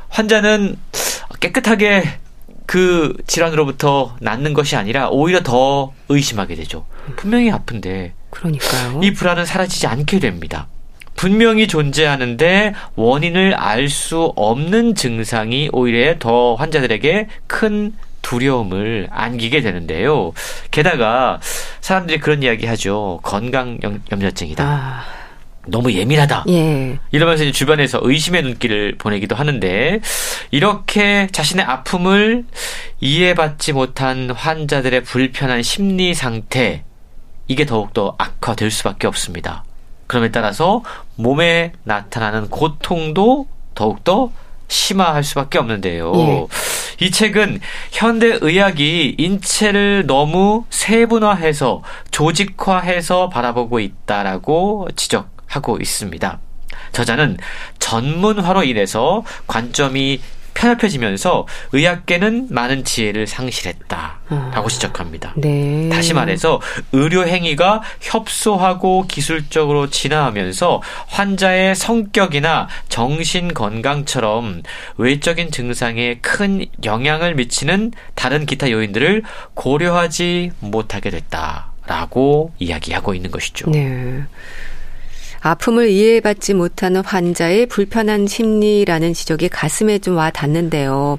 [0.08, 0.76] 환자는
[1.44, 2.04] 깨끗하게
[2.64, 6.86] 그 질환으로부터 낫는 것이 아니라 오히려 더 의심하게 되죠.
[7.16, 8.14] 분명히 아픈데.
[8.30, 9.00] 그러니까요.
[9.02, 10.68] 이 불안은 사라지지 않게 됩니다.
[11.16, 20.32] 분명히 존재하는데 원인을 알 수 없는 증상이 오히려 더 환자들에게 큰 두려움을 안기게 되는데요.
[20.70, 21.40] 게다가
[21.82, 23.20] 사람들이 그런 이야기 하죠.
[23.22, 23.78] 건강
[24.10, 24.64] 염려증이다.
[24.64, 25.23] 아.
[25.66, 26.44] 너무 예민하다.
[26.48, 26.98] 예.
[27.12, 30.00] 이러면서 이제 주변에서 의심의 눈길을 보내기도 하는데
[30.50, 32.44] 이렇게 자신의 아픔을
[33.00, 36.84] 이해받지 못한 환자들의 불편한 심리 상태
[37.48, 39.64] 이게 더욱더 악화될 수밖에 없습니다.
[40.06, 40.82] 그럼에 따라서
[41.16, 44.30] 몸에 나타나는 고통도 더욱더
[44.68, 46.12] 심화할 수밖에 없는데요.
[46.16, 46.46] 예.
[47.00, 56.38] 이 책은 현대 의학이 인체를 너무 세분화해서 조직화해서 바라보고 있다라고 지적 하고 있습니다.
[56.92, 57.38] 저자는
[57.78, 60.20] 전문화로 인해서 관점이
[60.54, 65.34] 편협해지면서 의학계는 많은 지혜를 상실했다라고 아, 지적합니다.
[65.36, 65.88] 네.
[65.88, 66.60] 다시 말해서
[66.92, 74.62] 의료 행위가 협소하고 기술적으로 진화하면서 환자의 성격이나 정신 건강처럼
[74.96, 79.22] 외적인 증상에 큰 영향을 미치는 다른 기타 요인들을
[79.54, 83.70] 고려하지 못하게 됐다라고 이야기하고 있는 것이죠.
[83.70, 84.22] 네.
[85.44, 91.18] 아픔을 이해받지 못하는 환자의 불편한 심리라는 지적이 가슴에 좀 와 닿는데요.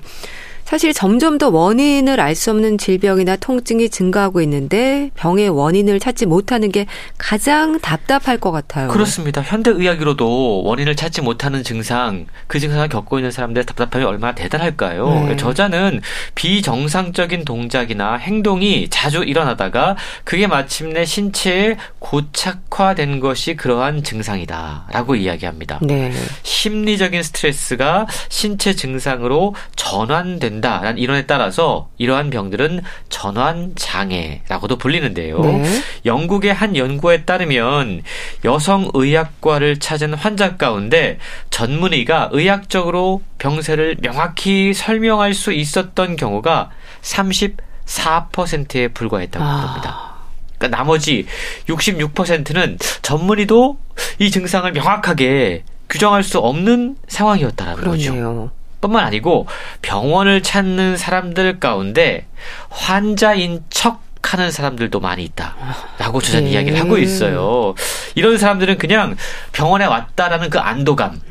[0.65, 6.69] 사실 점점 더 원인을 알 수 없는 질병이나 통증이 증가하고 있는데 병의 원인을 찾지 못하는
[6.69, 6.85] 게
[7.17, 8.89] 가장 답답할 것 같아요.
[8.89, 9.41] 그렇습니다.
[9.41, 15.27] 현대 의학으로도 원인을 찾지 못하는 증상, 그 증상을 겪고 있는 사람들의 답답함이 얼마나 대단할까요?
[15.29, 15.35] 네.
[15.37, 16.01] 저자는
[16.33, 25.79] 비정상적인 동작이나 행동이 자주 일어나다가 그게 마침내 신체에 고착화된 것이 그러한 증상이다라고 이야기합니다.
[25.83, 26.11] 네.
[26.43, 35.39] 심리적인 스트레스가 신체 증상으로 전환된 된다라는 이론에 따라서 이러한 병들은 전환 장애라고도 불리는데요.
[35.39, 35.63] 네.
[36.05, 38.03] 영국의 한 연구에 따르면
[38.43, 41.17] 여성 의학과를 찾은 환자 가운데
[41.49, 46.69] 전문의가 의학적으로 병세를 명확히 설명할 수 있었던 경우가
[47.01, 49.47] 34%에 불과했다고 아.
[49.47, 50.15] 합니다.
[50.57, 51.25] 그러니까 나머지
[51.67, 53.77] 66%는 전문의도
[54.19, 58.11] 이 증상을 명확하게 규정할 수 없는 상황이었다라는 그러네요.
[58.11, 58.51] 거죠.
[58.87, 59.47] 뿐만 아니고
[59.81, 62.25] 병원을 찾는 사람들 가운데
[62.69, 66.53] 환자인 척 하는 사람들도 많이 있다라고 저자는 네.
[66.53, 67.75] 이야기를 하고 있어요.
[68.15, 69.15] 이런 사람들은 그냥
[69.51, 71.21] 병원에 왔다라는 그 안도감,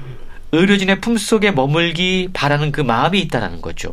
[0.52, 3.92] 의료진의 품속에 머물기 바라는 그 마음이 있다라는 거죠.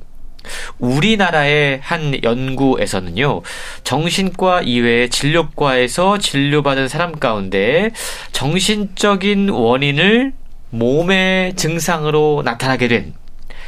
[0.80, 3.42] 우리나라의 한 연구에서는요,
[3.84, 7.92] 정신과 이외의 진료과에서 진료받은 사람 가운데
[8.32, 10.34] 정신적인 원인을
[10.70, 13.14] 몸의 증상으로 나타나게 된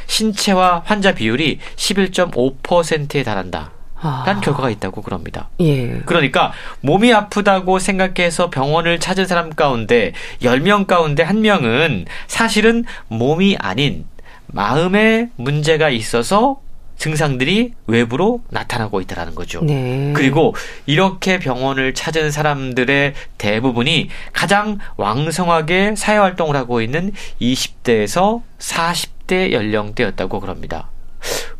[0.06, 3.72] 신체와 환자 비율이 11.5%에 달한다.
[4.04, 4.40] 라는 아.
[4.40, 5.48] 결과가 있다고 그럽니다.
[5.60, 6.00] 예.
[6.04, 10.12] 그러니까 몸이 아프다고 생각해서 병원을 찾은 사람 가운데
[10.42, 14.04] 10명 가운데 1명은 사실은 몸이 아닌
[14.46, 16.60] 마음에 문제가 있어서
[16.96, 19.62] 증상들이 외부로 나타나고 있다라는 거죠.
[19.62, 20.12] 네.
[20.14, 20.54] 그리고
[20.86, 30.40] 이렇게 병원을 찾은 사람들의 대부분이 가장 왕성하게 사회 활동을 하고 있는 20대에서 40 20대 연령대였다고
[30.40, 30.90] 그럽니다.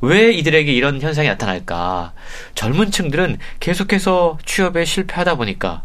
[0.00, 2.12] 왜 이들에게 이런 현상이 나타날까?
[2.54, 5.82] 젊은 층들은 계속해서 취업에 실패하다 보니까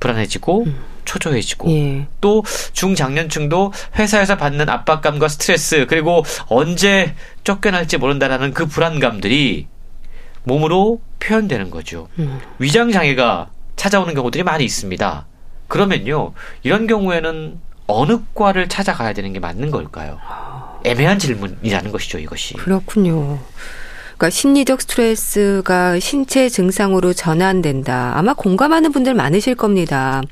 [0.00, 0.78] 불안해지고 음.
[1.04, 2.06] 초조해지고 예.
[2.20, 9.66] 또 중장년층도 회사에서 받는 압박감과 스트레스 그리고 언제 쫓겨날지 모른다라는 그 불안감들이
[10.44, 12.08] 몸으로 표현되는 거죠.
[12.18, 12.40] 음.
[12.58, 15.26] 위장 장애가 찾아오는 경우들이 많이 있습니다.
[15.68, 20.18] 그러면요 이런 경우에는 어느 과를 찾아가야 되는 게 맞는 걸까요?
[20.84, 22.54] 애매한 질문이라는 것이죠, 이것이.
[22.54, 23.38] 그렇군요.
[24.16, 28.12] 그러니까 심리적 스트레스가 신체 증상으로 전환된다.
[28.14, 30.22] 아마 공감하는 분들 많으실 겁니다.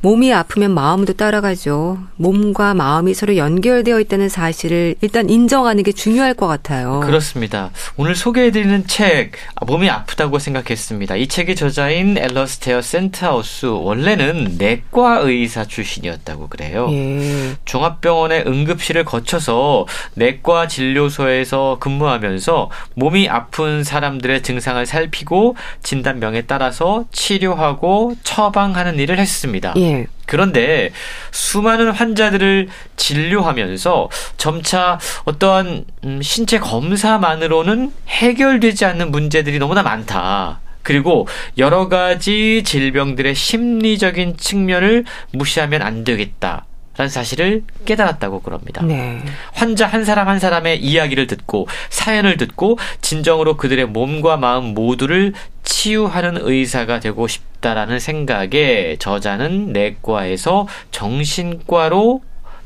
[0.00, 1.98] 몸이 아프면 마음도 따라가죠.
[2.16, 7.00] 몸과 마음이 서로 연결되어 있다는 사실을 일단 인정하는 게 중요할 것 같아요.
[7.00, 7.70] 그렇습니다.
[7.96, 9.32] 오늘 소개해드리는 책
[9.66, 11.16] 몸이 아프다고 생각했습니다.
[11.16, 16.88] 이 책의 저자인 엘러스테어 센트하우스 원래는 내과 의사 출신이었다고 그래요.
[16.90, 17.54] 예.
[17.64, 28.98] 종합병원의 응급실을 거쳐서 내과 진료소에서 근무하면서 몸이 아픈 사람들의 증상을 살피고 진단명에 따라서 치료하고 처방하는
[28.98, 29.74] 일을 했습니다.
[29.76, 30.06] 예.
[30.26, 30.90] 그런데
[31.30, 40.60] 수많은 환자들을 진료하면서 점차 어떠한 음, 신체 검사만으로는 해결되지 않는 문제들이 너무나 많다.
[40.82, 41.26] 그리고
[41.58, 46.66] 여러 가지 질병들의 심리적인 측면을 무시하면 안 되겠다.
[46.96, 48.82] 라는 사실을 깨달았다고 그럽니다.
[48.82, 49.20] 네.
[49.52, 55.32] 환자 한 사람 한 사람의 이야기를 듣고 사연을 듣고 진정으로 그들의 몸과 마음 모두를
[55.64, 62.22] 치유하는 의사가 되고 싶다라는 생각에 저자는 내과에서 정신과로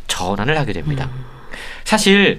[0.09, 1.09] 전환을 하게 됩니다.
[1.13, 1.25] 음.
[1.85, 2.39] 사실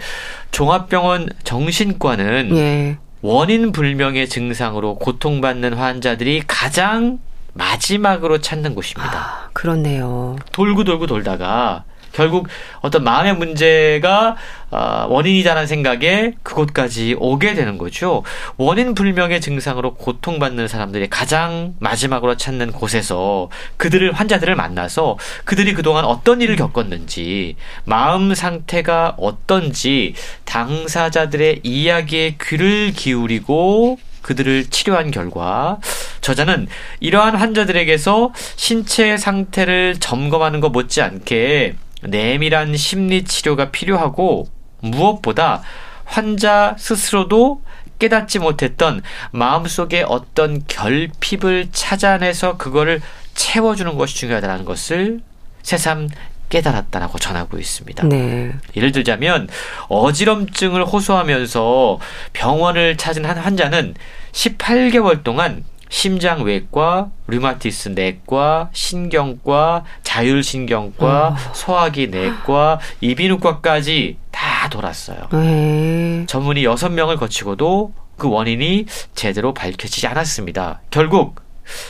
[0.52, 2.97] 종합병원 정신과는 예.
[3.21, 7.19] 원인 불명의 증상으로 고통받는 환자들이 가장
[7.59, 9.17] 마지막으로 찾는 곳입니다.
[9.17, 10.37] 아, 그렇네요.
[10.53, 12.47] 돌고 돌고 돌다가 결국
[12.81, 14.35] 어떤 마음의 문제가
[14.71, 18.23] 어, 원인이다라는 생각에 그곳까지 오게 되는 거죠.
[18.57, 26.41] 원인 불명의 증상으로 고통받는 사람들이 가장 마지막으로 찾는 곳에서 그들을 환자들을 만나서 그들이 그동안 어떤
[26.41, 35.79] 일을 겪었는지 마음 상태가 어떤지 당사자들의 이야기에 귀를 기울이고 그들을 치료한 결과
[36.21, 36.67] 저자는
[36.99, 44.47] 이러한 환자들에게서 신체 상태를 점검하는 것 못지않게 내밀한 심리 치료가 필요하고
[44.81, 45.63] 무엇보다
[46.05, 47.63] 환자 스스로도
[47.97, 53.01] 깨닫지 못했던 마음속에 어떤 결핍을 찾아내서 그거를
[53.33, 55.21] 채워주는 것이 중요하다는 것을
[55.63, 56.09] 새삼
[56.49, 58.07] 깨달았다라고 전하고 있습니다.
[58.07, 58.51] 네.
[58.75, 59.47] 예를 들자면
[59.88, 61.99] 어지럼증을 호소하면서
[62.33, 63.95] 병원을 찾은 한 환자는
[64.31, 71.35] 18개월 동안 심장외과, 류마티스 내과, 신경과, 자율신경과, 어.
[71.53, 75.29] 소화기 내과, 이비인후과까지 다 돌았어요.
[75.33, 76.25] 네.
[76.27, 78.85] 전문의 6명을 거치고도 그 원인이
[79.15, 80.81] 제대로 밝혀지지 않았습니다.
[80.91, 81.41] 결국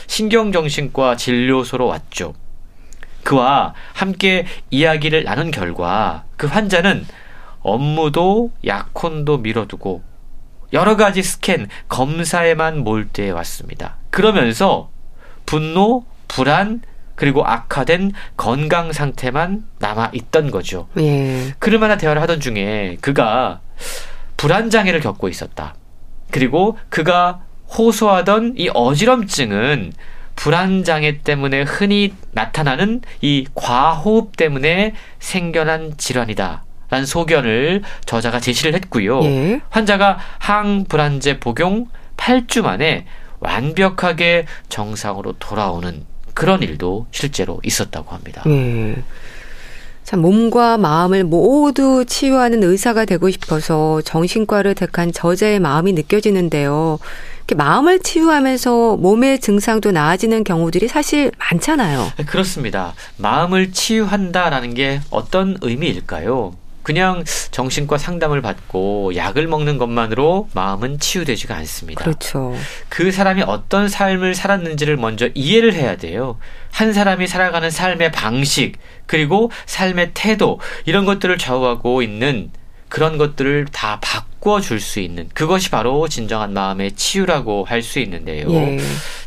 [0.06, 2.34] 신경정신과 진료소로 왔죠.
[3.24, 7.06] 그와 함께 이야기를 나눈 결과 그 환자는
[7.60, 10.02] 업무도 약혼도 미뤄두고
[10.72, 13.96] 여러 가지 스캔, 검사에만 몰두해 왔습니다.
[14.10, 14.90] 그러면서
[15.44, 16.80] 분노, 불안,
[17.16, 20.88] 그리고 악화된 건강 상태만 남아 있던 거죠.
[20.98, 21.52] 예.
[21.58, 23.60] 그럴만한 대화를 하던 중에 그가
[24.36, 25.74] 불안 장애를 겪고 있었다.
[26.30, 27.42] 그리고 그가
[27.76, 29.92] 호소하던 이 어지럼증은
[30.40, 36.64] 불안 장애 때문에 흔히 나타나는 이 과호흡 때문에 생겨난 질환이다.
[36.88, 39.22] 라는 소견을 저자가 제시를 했고요.
[39.22, 39.60] 예.
[39.68, 43.04] 환자가 항불안제 복용 8주 만에
[43.40, 48.42] 완벽하게 정상으로 돌아오는 그런 일도 실제로 있었다고 합니다.
[48.46, 48.96] 예.
[50.04, 56.98] 참 몸과 마음을 모두 치유하는 의사가 되고 싶어서 정신과를 택한 저자의 마음이 느껴지는데요.
[57.54, 62.12] 마음을 치유하면서 몸의 증상도 나아지는 경우들이 사실 많잖아요.
[62.26, 62.94] 그렇습니다.
[63.16, 66.54] 마음을 치유한다라는 게 어떤 의미일까요?
[66.82, 72.02] 그냥 정신과 상담을 받고 약을 먹는 것만으로 마음은 치유되지가 않습니다.
[72.02, 72.54] 그렇죠.
[72.88, 76.38] 그 사람이 어떤 삶을 살았는지를 먼저 이해를 해야 돼요.
[76.72, 82.50] 한 사람이 살아가는 삶의 방식, 그리고 삶의 태도, 이런 것들을 좌우하고 있는
[82.90, 88.52] 그런 것들을 다 바꿔 줄 수 있는 그것이 바로 진정한 마음의 치유라고 할 수 있는데요.
[88.52, 88.78] 예.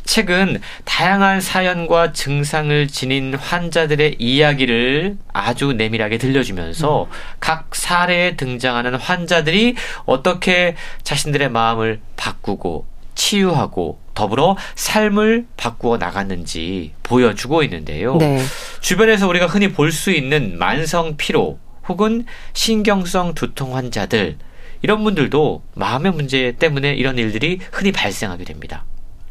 [0.06, 7.10] 책은 다양한 사연과 증상을 지닌 환자들의 이야기를 아주 내밀하게 들려주면서 음.
[7.39, 18.17] 각 사례에 등장하는 환자들이 어떻게 자신들의 마음을 바꾸고 치유하고 더불어 삶을 바꾸어 나갔는지 보여주고 있는데요.
[18.17, 18.43] 네.
[18.82, 24.38] 주변에서 우리가 흔히 볼 수 있는 만성 피로 혹은 신경성 두통 환자들
[24.82, 28.86] 이런 분들도 마음의 문제 때문에 이런 일들이 흔히 발생하게 됩니다.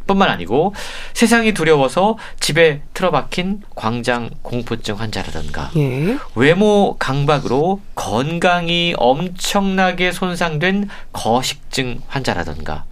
[0.06, 0.74] 뿐만 아니고
[1.14, 6.16] 세상이 두려워서 집에 틀어박힌 광장 공포증 환자라든가 예.
[6.34, 12.84] 외모 강박으로 건강이 엄청나게 손상된 거식증 환자라든가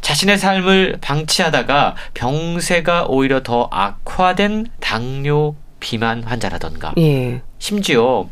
[0.00, 7.42] 자신의 삶을 방치하다가 병세가 오히려 더 악화된 당뇨 비만 환자라든가 예.
[7.58, 8.28] 심지어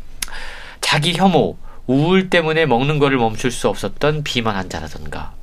[0.89, 5.33] 자기 혐오, 우울 때문에 먹는 거를 멈출 수 없었던 비만 환자라든가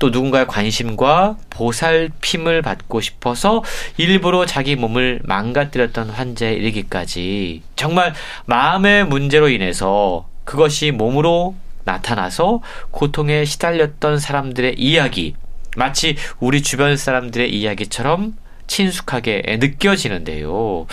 [0.00, 3.62] 또 누군가의 관심과 보살핌을 받고 싶어서
[3.96, 8.12] 일부러 자기 몸을 망가뜨렸던 환자에 이르기까지 정말
[8.46, 11.54] 마음의 문제로 인해서 그것이 몸으로
[11.84, 12.60] 나타나서
[12.90, 15.36] 고통에 시달렸던 사람들의 이야기,
[15.76, 18.34] 마치 우리 주변 사람들의 이야기처럼
[18.72, 20.86] 친숙하게 느껴지는데요.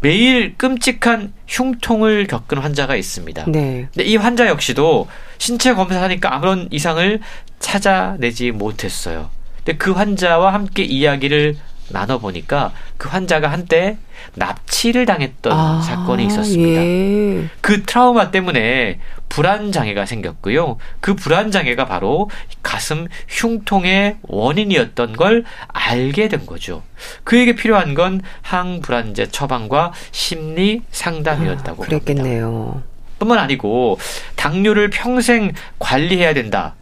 [0.00, 3.46] 매일 끔찍한 흉통을 겪은 환자가 있습니다.
[3.48, 3.88] 네.
[3.92, 5.08] 근데 이 환자 역시도
[5.38, 7.20] 신체 검사하니까 아무런 이상을
[7.58, 9.30] 찾아내지 못했어요.
[9.56, 11.56] 근데 그 환자와 함께 이야기를
[11.88, 13.98] 나눠 보니까 그 환자가 한때
[14.34, 16.82] 납치를 당했던 아, 사건이 있었습니다.
[16.82, 17.48] 예.
[17.60, 20.78] 그 트라우마 때문에 불안 장애가 생겼고요.
[21.00, 22.30] 그 불안 장애가 바로
[22.62, 26.82] 가슴 흉통의 원인이었던 걸 알게 된 거죠.
[27.24, 32.46] 그에게 필요한 건 항불안제 처방과 심리 상담이었다고 아, 그랬겠네요.
[32.46, 32.96] 합니다.
[33.18, 33.98] 뿐만 아니고
[34.36, 36.74] 당뇨를 평생 관리해야 된다.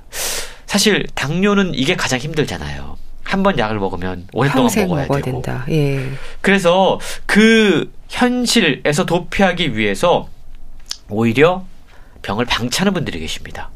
[0.67, 2.97] 사실 당뇨는 이게 가장 힘들잖아요.
[3.35, 5.21] 한 번 약을 먹으면 오랫동안 먹어야 되고.
[5.21, 5.67] 된다.
[5.69, 6.09] 예.
[6.41, 10.29] 그래서 그 현실에서 도피하기 위해서
[11.11, 11.65] 오히려
[12.23, 13.71] 병을 방치하는 분들이 계십니다.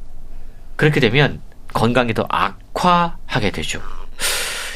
[0.76, 1.40] 그렇게 되면
[1.74, 3.82] 건강이 더 악화하게 되죠.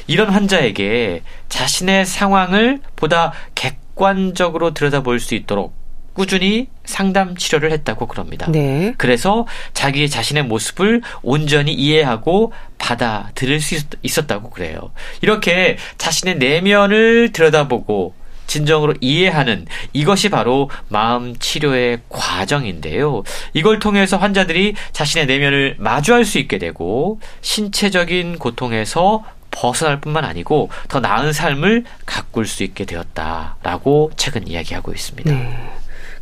[0.09, 5.73] 이런 환자에게 자신의 상황을 보다 객관적으로 들여다볼 수 있도록
[6.15, 8.51] 꾸준히 상담 치료를 했다고 그럽니다.
[8.51, 8.95] 네.
[8.99, 14.93] 그래서 자기 자신의 모습을 온전히 이해하고 받아들일 수 있었다고 그래요.
[15.21, 18.15] 이렇게 자신의 내면을 들여다보고
[18.47, 23.23] 진정으로 이해하는 이것이 바로 마음 치료의 과정인데요.
[23.55, 31.01] 이걸 통해서 환자들이 자신의 내면을 마주할 수 있게 되고 신체적인 고통에서 벗어날 뿐만 아니고 더
[31.01, 35.31] 나은 삶을 가꿀 수 있게 되었다라고 책은 이야기하고 있습니다.
[35.31, 35.73] 네.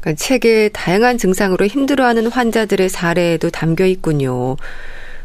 [0.01, 4.57] 그러니까 책에 다양한 증상으로 힘들어하는 환자들의 사례도 담겨 있군요.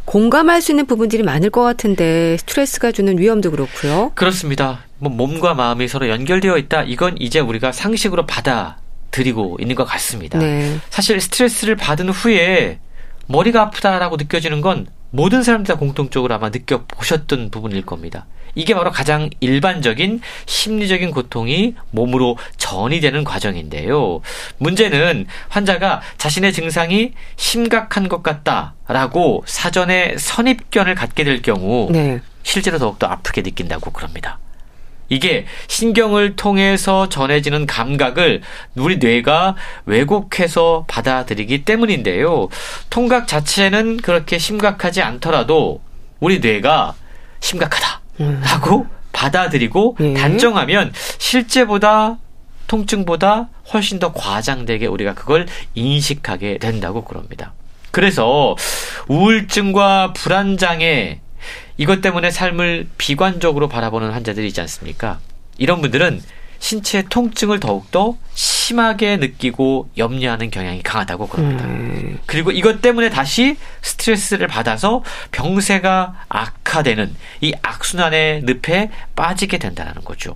[0.05, 4.11] 공감할 수 있는 부분들이 많을 것 같은데 스트레스가 주는 위험도 그렇고요.
[4.15, 4.81] 그렇습니다.
[4.99, 6.83] 뭐 몸과 마음이 서로 연결되어 있다.
[6.83, 10.37] 이건 이제 우리가 상식으로 받아들이고 있는 것 같습니다.
[10.37, 10.77] 네.
[10.89, 12.79] 사실 스트레스를 받은 후에
[13.27, 18.25] 머리가 아프다라고 느껴지는 건 모든 사람들 다 공통적으로 아마 느껴보셨던 부분일 겁니다.
[18.55, 24.21] 이게 바로 가장 일반적인 심리적인 고통이 몸으로 전이되는 과정인데요.
[24.57, 32.21] 문제는 환자가 자신의 증상이 심각한 것 같다라고 사전에 선입견을 갖게 될 경우 네.
[32.43, 34.39] 실제로 더욱더 아프게 느낀다고 그럽니다.
[35.09, 38.41] 이게 신경을 통해서 전해지는 감각을
[38.75, 42.49] 우리 뇌가 왜곡해서 받아들이기 때문인데요.
[42.89, 45.81] 통각 자체는 그렇게 심각하지 않더라도
[46.19, 46.95] 우리 뇌가
[47.39, 48.01] 심각하다.
[48.41, 50.13] 라고 받아들이고 예.
[50.13, 52.17] 단정하면 실제보다
[52.67, 55.45] 통증보다 훨씬 더 과장되게 우리가 그걸
[55.75, 57.53] 인식하게 된다고 그럽니다.
[57.91, 58.55] 그래서
[59.07, 61.21] 우울증과 불안장애
[61.77, 65.19] 이것 때문에 삶을 비관적으로 바라보는 환자들이 있지 않습니까?
[65.57, 66.21] 이런 분들은
[66.59, 71.65] 신체 통증을 더욱더 심하게 느끼고 염려하는 경향이 강하다고 그럽니다.
[71.65, 72.19] 음.
[72.25, 80.35] 그리고 이것 때문에 다시 스트레스를 받아서 병세가 악화되는 이 악순환의 늪에 빠지게 된다는 거죠.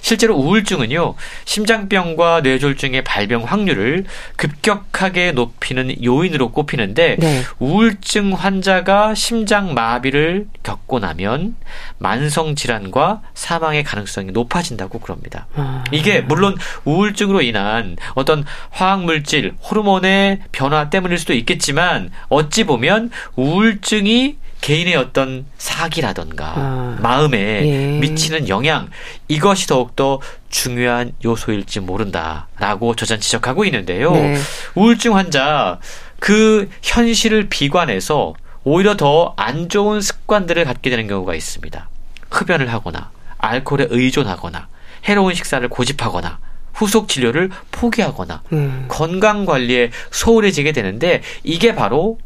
[0.00, 1.14] 실제로 우울증은요,
[1.44, 4.04] 심장병과 뇌졸중의 발병 확률을
[4.36, 7.42] 급격하게 높이는 요인으로 꼽히는데, 네.
[7.58, 11.56] 우울증 환자가 심장 마비를 겪고 나면
[11.98, 15.46] 만성 질환과 사망의 가능성이 높아진다고 그럽니다.
[15.54, 15.84] 아.
[15.92, 24.36] 이게 물론 우울증으로 인한 어떤 화학 물질, 호르몬의 변화 때문일 수도 있겠지만, 어찌 보면 우울증이
[24.62, 27.98] 개인의 어떤 사기라던가 아, 마음에 예.
[27.98, 28.88] 미치는 영향
[29.28, 34.12] 이것이 더욱더 중요한 요소일지 모른다라고 저자 지적하고 있는데요.
[34.12, 34.38] 네.
[34.74, 35.78] 우울증 환자
[36.20, 38.34] 그 현실을 비관해서
[38.64, 41.88] 오히려 더 안 좋은 습관들을 갖게 되는 경우가 있습니다.
[42.30, 44.68] 흡연을 하거나 알코올에 의존하거나
[45.06, 46.38] 해로운 식사를 고집하거나
[46.72, 48.84] 후속 진료를 포기하거나 음.
[48.88, 52.18] 건강 관리에 소홀해지게 되는데 이게 바로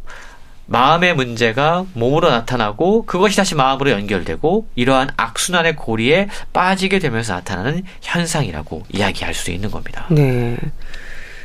[0.66, 8.84] 마음의 문제가 몸으로 나타나고 그것이 다시 마음으로 연결되고 이러한 악순환의 고리에 빠지게 되면서 나타나는 현상이라고
[8.92, 10.06] 이야기할 수 있는 겁니다.
[10.10, 10.56] 네.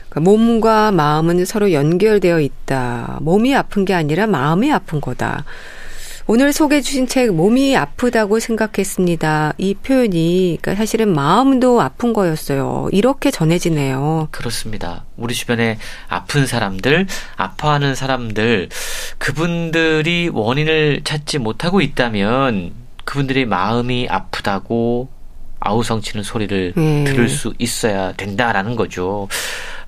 [0.09, 3.19] 그러니까 몸과 마음은 서로 연결되어 있다.
[3.21, 5.45] 몸이 아픈 게 아니라 마음이 아픈 거다.
[6.33, 9.51] 오늘 소개해 주신 책 몸이 아프다고 생각했습니다.
[9.57, 12.87] 이 표현이 그러니까 사실은 마음도 아픈 거였어요.
[12.93, 14.29] 이렇게 전해지네요.
[14.31, 15.03] 그렇습니다.
[15.17, 15.77] 우리 주변에
[16.07, 17.05] 아픈 사람들,
[17.35, 18.69] 아파하는 사람들
[19.17, 25.09] 그분들이 원인을 찾지 못하고 있다면 그분들이 마음이 아프다고
[25.59, 27.03] 아우성치는 소리를 네.
[27.03, 29.27] 들을 수 있어야 된다라는 거죠.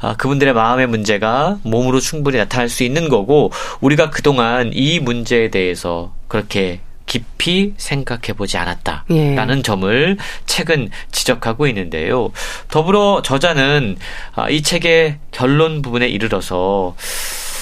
[0.03, 6.13] 아, 그분들의 마음의 문제가 몸으로 충분히 나타날 수 있는 거고 우리가 그동안 이 문제에 대해서
[6.27, 9.61] 그렇게 깊이 생각해 보지 않았다라는 예.
[9.61, 12.33] 점을 책은 지적하고 있는데요.
[12.69, 13.95] 더불어 저자는
[14.35, 16.95] 아, 이 책의 결론 부분에 이르러서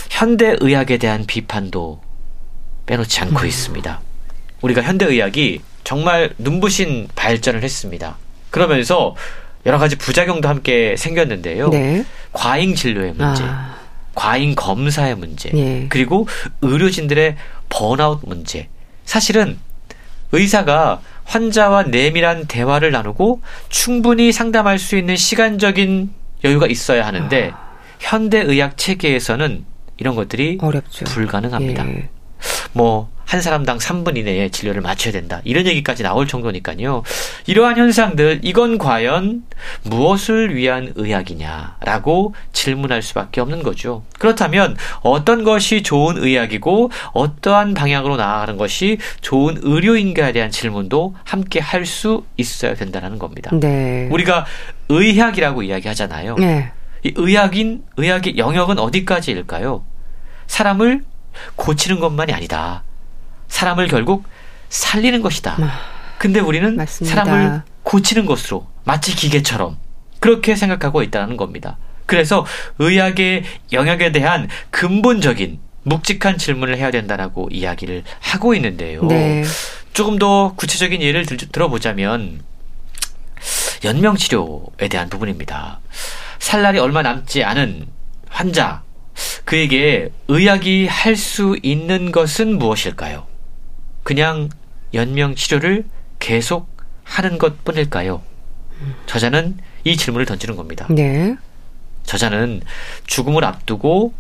[0.10, 2.02] 현대 의학에 대한 비판도
[2.88, 3.46] 빼놓지 않고 음.
[3.46, 4.02] 있습니다.
[4.62, 8.18] 우리가 현대 의학이 정말 눈부신 발전을 했습니다.
[8.50, 9.16] 그러면서
[9.66, 11.70] 여러 가지 부작용도 함께 생겼는데요.
[11.70, 12.06] 네.
[12.34, 13.76] 과잉 진료의 문제, 아.
[14.16, 15.88] 과잉 검사의 문제, 네.
[15.90, 16.28] 그리고
[16.62, 17.36] 의료진들의
[17.70, 18.68] 번아웃 문제.
[19.06, 19.60] 사실은
[20.32, 26.12] 의사가 환자와 내밀한 대화를 나누고 충분히 상담할 수 있는 시간적인
[26.44, 27.72] 여유가 있어야 하는데 아.
[28.00, 29.66] 현대 의학 체계에서는
[29.98, 31.06] 이런 것들이 어렵죠.
[31.06, 31.88] 불가능합니다.
[31.88, 32.10] 예.
[32.74, 35.40] 뭐 한 사람당 3분 이내에 진료를 마쳐야 된다.
[35.46, 37.02] 이런 얘기까지 나올 정도니까요.
[37.48, 39.44] 이러한 현상들 이건 과연
[39.84, 44.04] 무엇을 위한 의학이냐라고 질문할 수밖에 없는 거죠.
[44.20, 51.86] 그렇다면 어떤 것이 좋은 의학이고 어떠한 방향으로 나아가는 것이 좋은 의료인가에 대한 질문도 함께 할
[51.86, 53.50] 수 있어야 된다는 겁니다.
[53.54, 54.10] 네.
[54.12, 54.46] 우리가
[54.90, 56.36] 의학이라고 이야기하잖아요.
[56.36, 56.72] 네.
[57.04, 59.84] 이 의학인 의학의 영역은 어디까지일까요?
[60.48, 61.02] 사람을
[61.56, 62.84] 고치는 것만이 아니다.
[63.48, 64.26] 사람을 결국
[64.70, 65.58] 살리는 것이다.
[65.60, 65.80] 아,
[66.18, 67.24] 근데 우리는 맞습니다.
[67.24, 69.78] 사람을 고치는 것으로 마치 기계처럼
[70.20, 71.78] 그렇게 생각하고 있다는 겁니다.
[72.06, 72.46] 그래서
[72.80, 79.04] 의학의 영역에 대한 근본적인 묵직한 질문을 해야 된다라고 이야기를 하고 있는데요.
[79.06, 79.44] 네.
[79.94, 82.42] 조금 더 구체적인 예를 들, 들어보자면
[83.84, 85.80] 연명 치료에 대한 부분입니다.
[86.40, 87.88] 살 날이 얼마 남지 않은
[88.30, 88.84] 환자
[89.46, 93.26] 그에게 의학이 할 수 있는 것은 무엇일까요?
[94.04, 94.50] 그냥
[94.94, 95.86] 연명 치료를
[96.20, 96.70] 계속
[97.04, 98.22] 하는 것 뿐일까요?
[99.06, 100.88] 저자는 이 질문을 던지는 겁니다.
[100.90, 101.36] 네.
[102.04, 102.62] 저자는
[103.08, 104.14] 죽음을 앞두고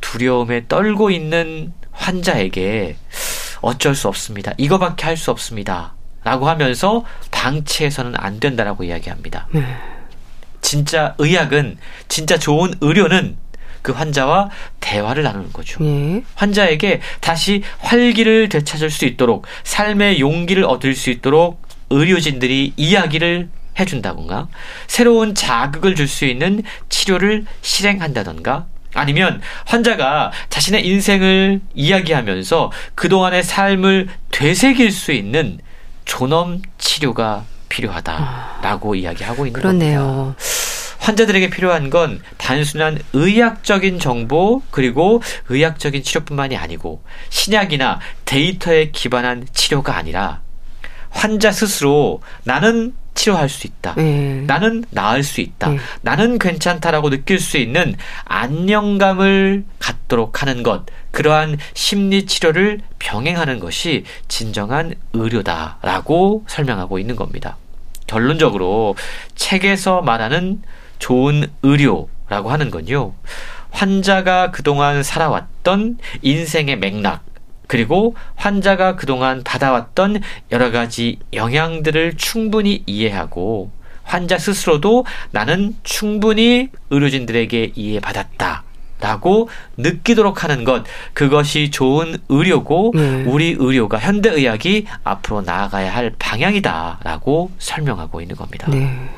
[0.00, 2.96] 두려움에 떨고 있는 환자에게
[3.60, 4.52] 어쩔 수 없습니다.
[4.56, 5.94] 이거밖에 할 수 없습니다.
[6.24, 9.48] 라고 하면서 방치해서는 안 된다라고 이야기합니다.
[9.52, 9.64] 네.
[10.60, 11.78] 진짜 의학은,
[12.08, 13.36] 진짜 좋은 의료는
[13.88, 15.82] 그 환자와 대화를 나누는 거죠.
[15.82, 16.22] 예.
[16.34, 24.48] 환자에게 다시 활기를 되찾을 수 있도록 삶의 용기를 얻을 수 있도록 의료진들이 이야기를 해준다던가
[24.88, 34.90] 새로운 자극을 줄 수 있는 치료를 실행한다던가 아니면 환자가 자신의 인생을 이야기하면서 그동안의 삶을 되새길
[34.92, 35.60] 수 있는
[36.04, 40.00] 존엄 치료가 필요하다라고 아, 이야기하고 있는 그러네요.
[40.36, 40.57] 겁니다.
[41.08, 50.42] 환자들에게 필요한 건 단순한 의학적인 정보 그리고 의학적인 치료뿐만이 아니고 신약이나 데이터에 기반한 치료가 아니라
[51.08, 53.94] 환자 스스로 나는 치료할 수 있다.
[53.94, 54.42] 네.
[54.46, 55.70] 나는 나을 수 있다.
[55.70, 55.78] 네.
[56.02, 57.96] 나는 괜찮다라고 느낄 수 있는
[58.26, 60.84] 안정감을 갖도록 하는 것.
[61.10, 67.56] 그러한 심리 치료를 병행하는 것이 진정한 의료다라고 설명하고 있는 겁니다.
[68.06, 68.94] 결론적으로
[69.34, 70.62] 책에서 말하는
[70.98, 73.14] 좋은 의료라고 하는 건요.
[73.70, 77.22] 환자가 그동안 살아왔던 인생의 맥락,
[77.68, 83.70] 그리고 환자가 그동안 받아왔던 여러 가지 영향들을 충분히 이해하고
[84.02, 88.64] 환자 스스로도 나는 충분히 의료진들에게 이해받았다.
[89.00, 90.82] 라고 느끼도록 하는 것
[91.12, 93.22] 그것이 좋은 의료고 네.
[93.28, 98.66] 우리 의료가 현대 의학이 앞으로 나아가야 할 방향이다라고 설명하고 있는 겁니다.
[98.68, 99.08] 네.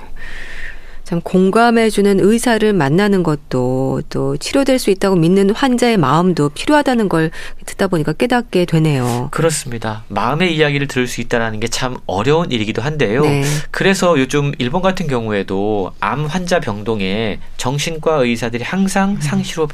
[1.10, 7.32] 참 공감해주는 의사를 만나는 것도 또 치료될 수 있다고 믿는 환자의 마음도 필요하다는 걸
[7.66, 9.26] 듣다 보니까 깨닫게 되네요.
[9.32, 10.04] 그렇습니다.
[10.06, 13.22] 마음의 이야기를 들을 수 있다는 게 참 어려운 일이기도 한데요.
[13.22, 13.42] 네.
[13.70, 19.20] 그래서 요즘 일본 같은 경우에도 암 환자 병동에 정신과 의사들이 항상 음.
[19.20, 19.68] 상시로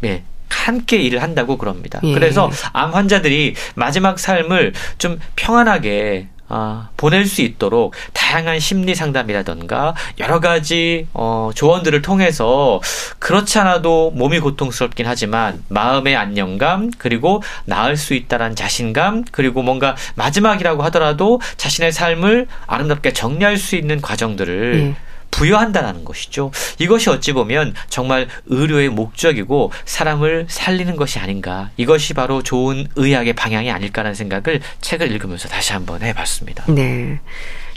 [0.00, 2.00] 네, 함께 일을 한다고 그럽니다.
[2.02, 2.12] 예.
[2.12, 10.38] 그래서 암 환자들이 마지막 삶을 좀 평안하게 어, 보낼 수 있도록 다양한 심리 상담이라던가 여러
[10.38, 12.80] 가지 어, 조언들을 통해서
[13.18, 20.84] 그렇지 않아도 몸이 고통스럽긴 하지만 마음의 안정감 그리고 나을 수 있다라는 자신감 그리고 뭔가 마지막이라고
[20.84, 24.96] 하더라도 자신의 삶을 아름답게 정리할 수 있는 과정들을 음.
[25.34, 26.52] 부여한다는 것이죠.
[26.78, 31.70] 이것이 어찌 보면 정말 의료의 목적이고 사람을 살리는 것이 아닌가.
[31.76, 36.66] 이것이 바로 좋은 의학의 방향이 아닐까라는 생각을 책을 읽으면서 다시 한번 해봤습니다.
[36.68, 37.20] 네.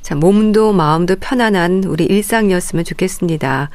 [0.01, 3.72] 자, 몸도 마음도 편안한 우리 일상이었으면 좋겠습니다.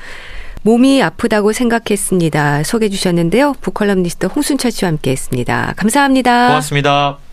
[0.63, 2.63] 몸이 아프다고 생각했습니다.
[2.63, 3.55] 소개해 주셨는데요.
[3.61, 5.75] 북컬럼니스트 홍순철 씨와 함께 했습니다.
[5.77, 6.47] 감사합니다.
[6.47, 7.32] 고맙습니다.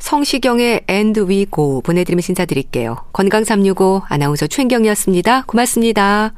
[0.00, 2.96] 성시경의 And We Go 보내드리면서 인사드릴게요.
[3.12, 5.44] 건강365 아나운서 최인경이었습니다.
[5.46, 6.28] 고맙습니다.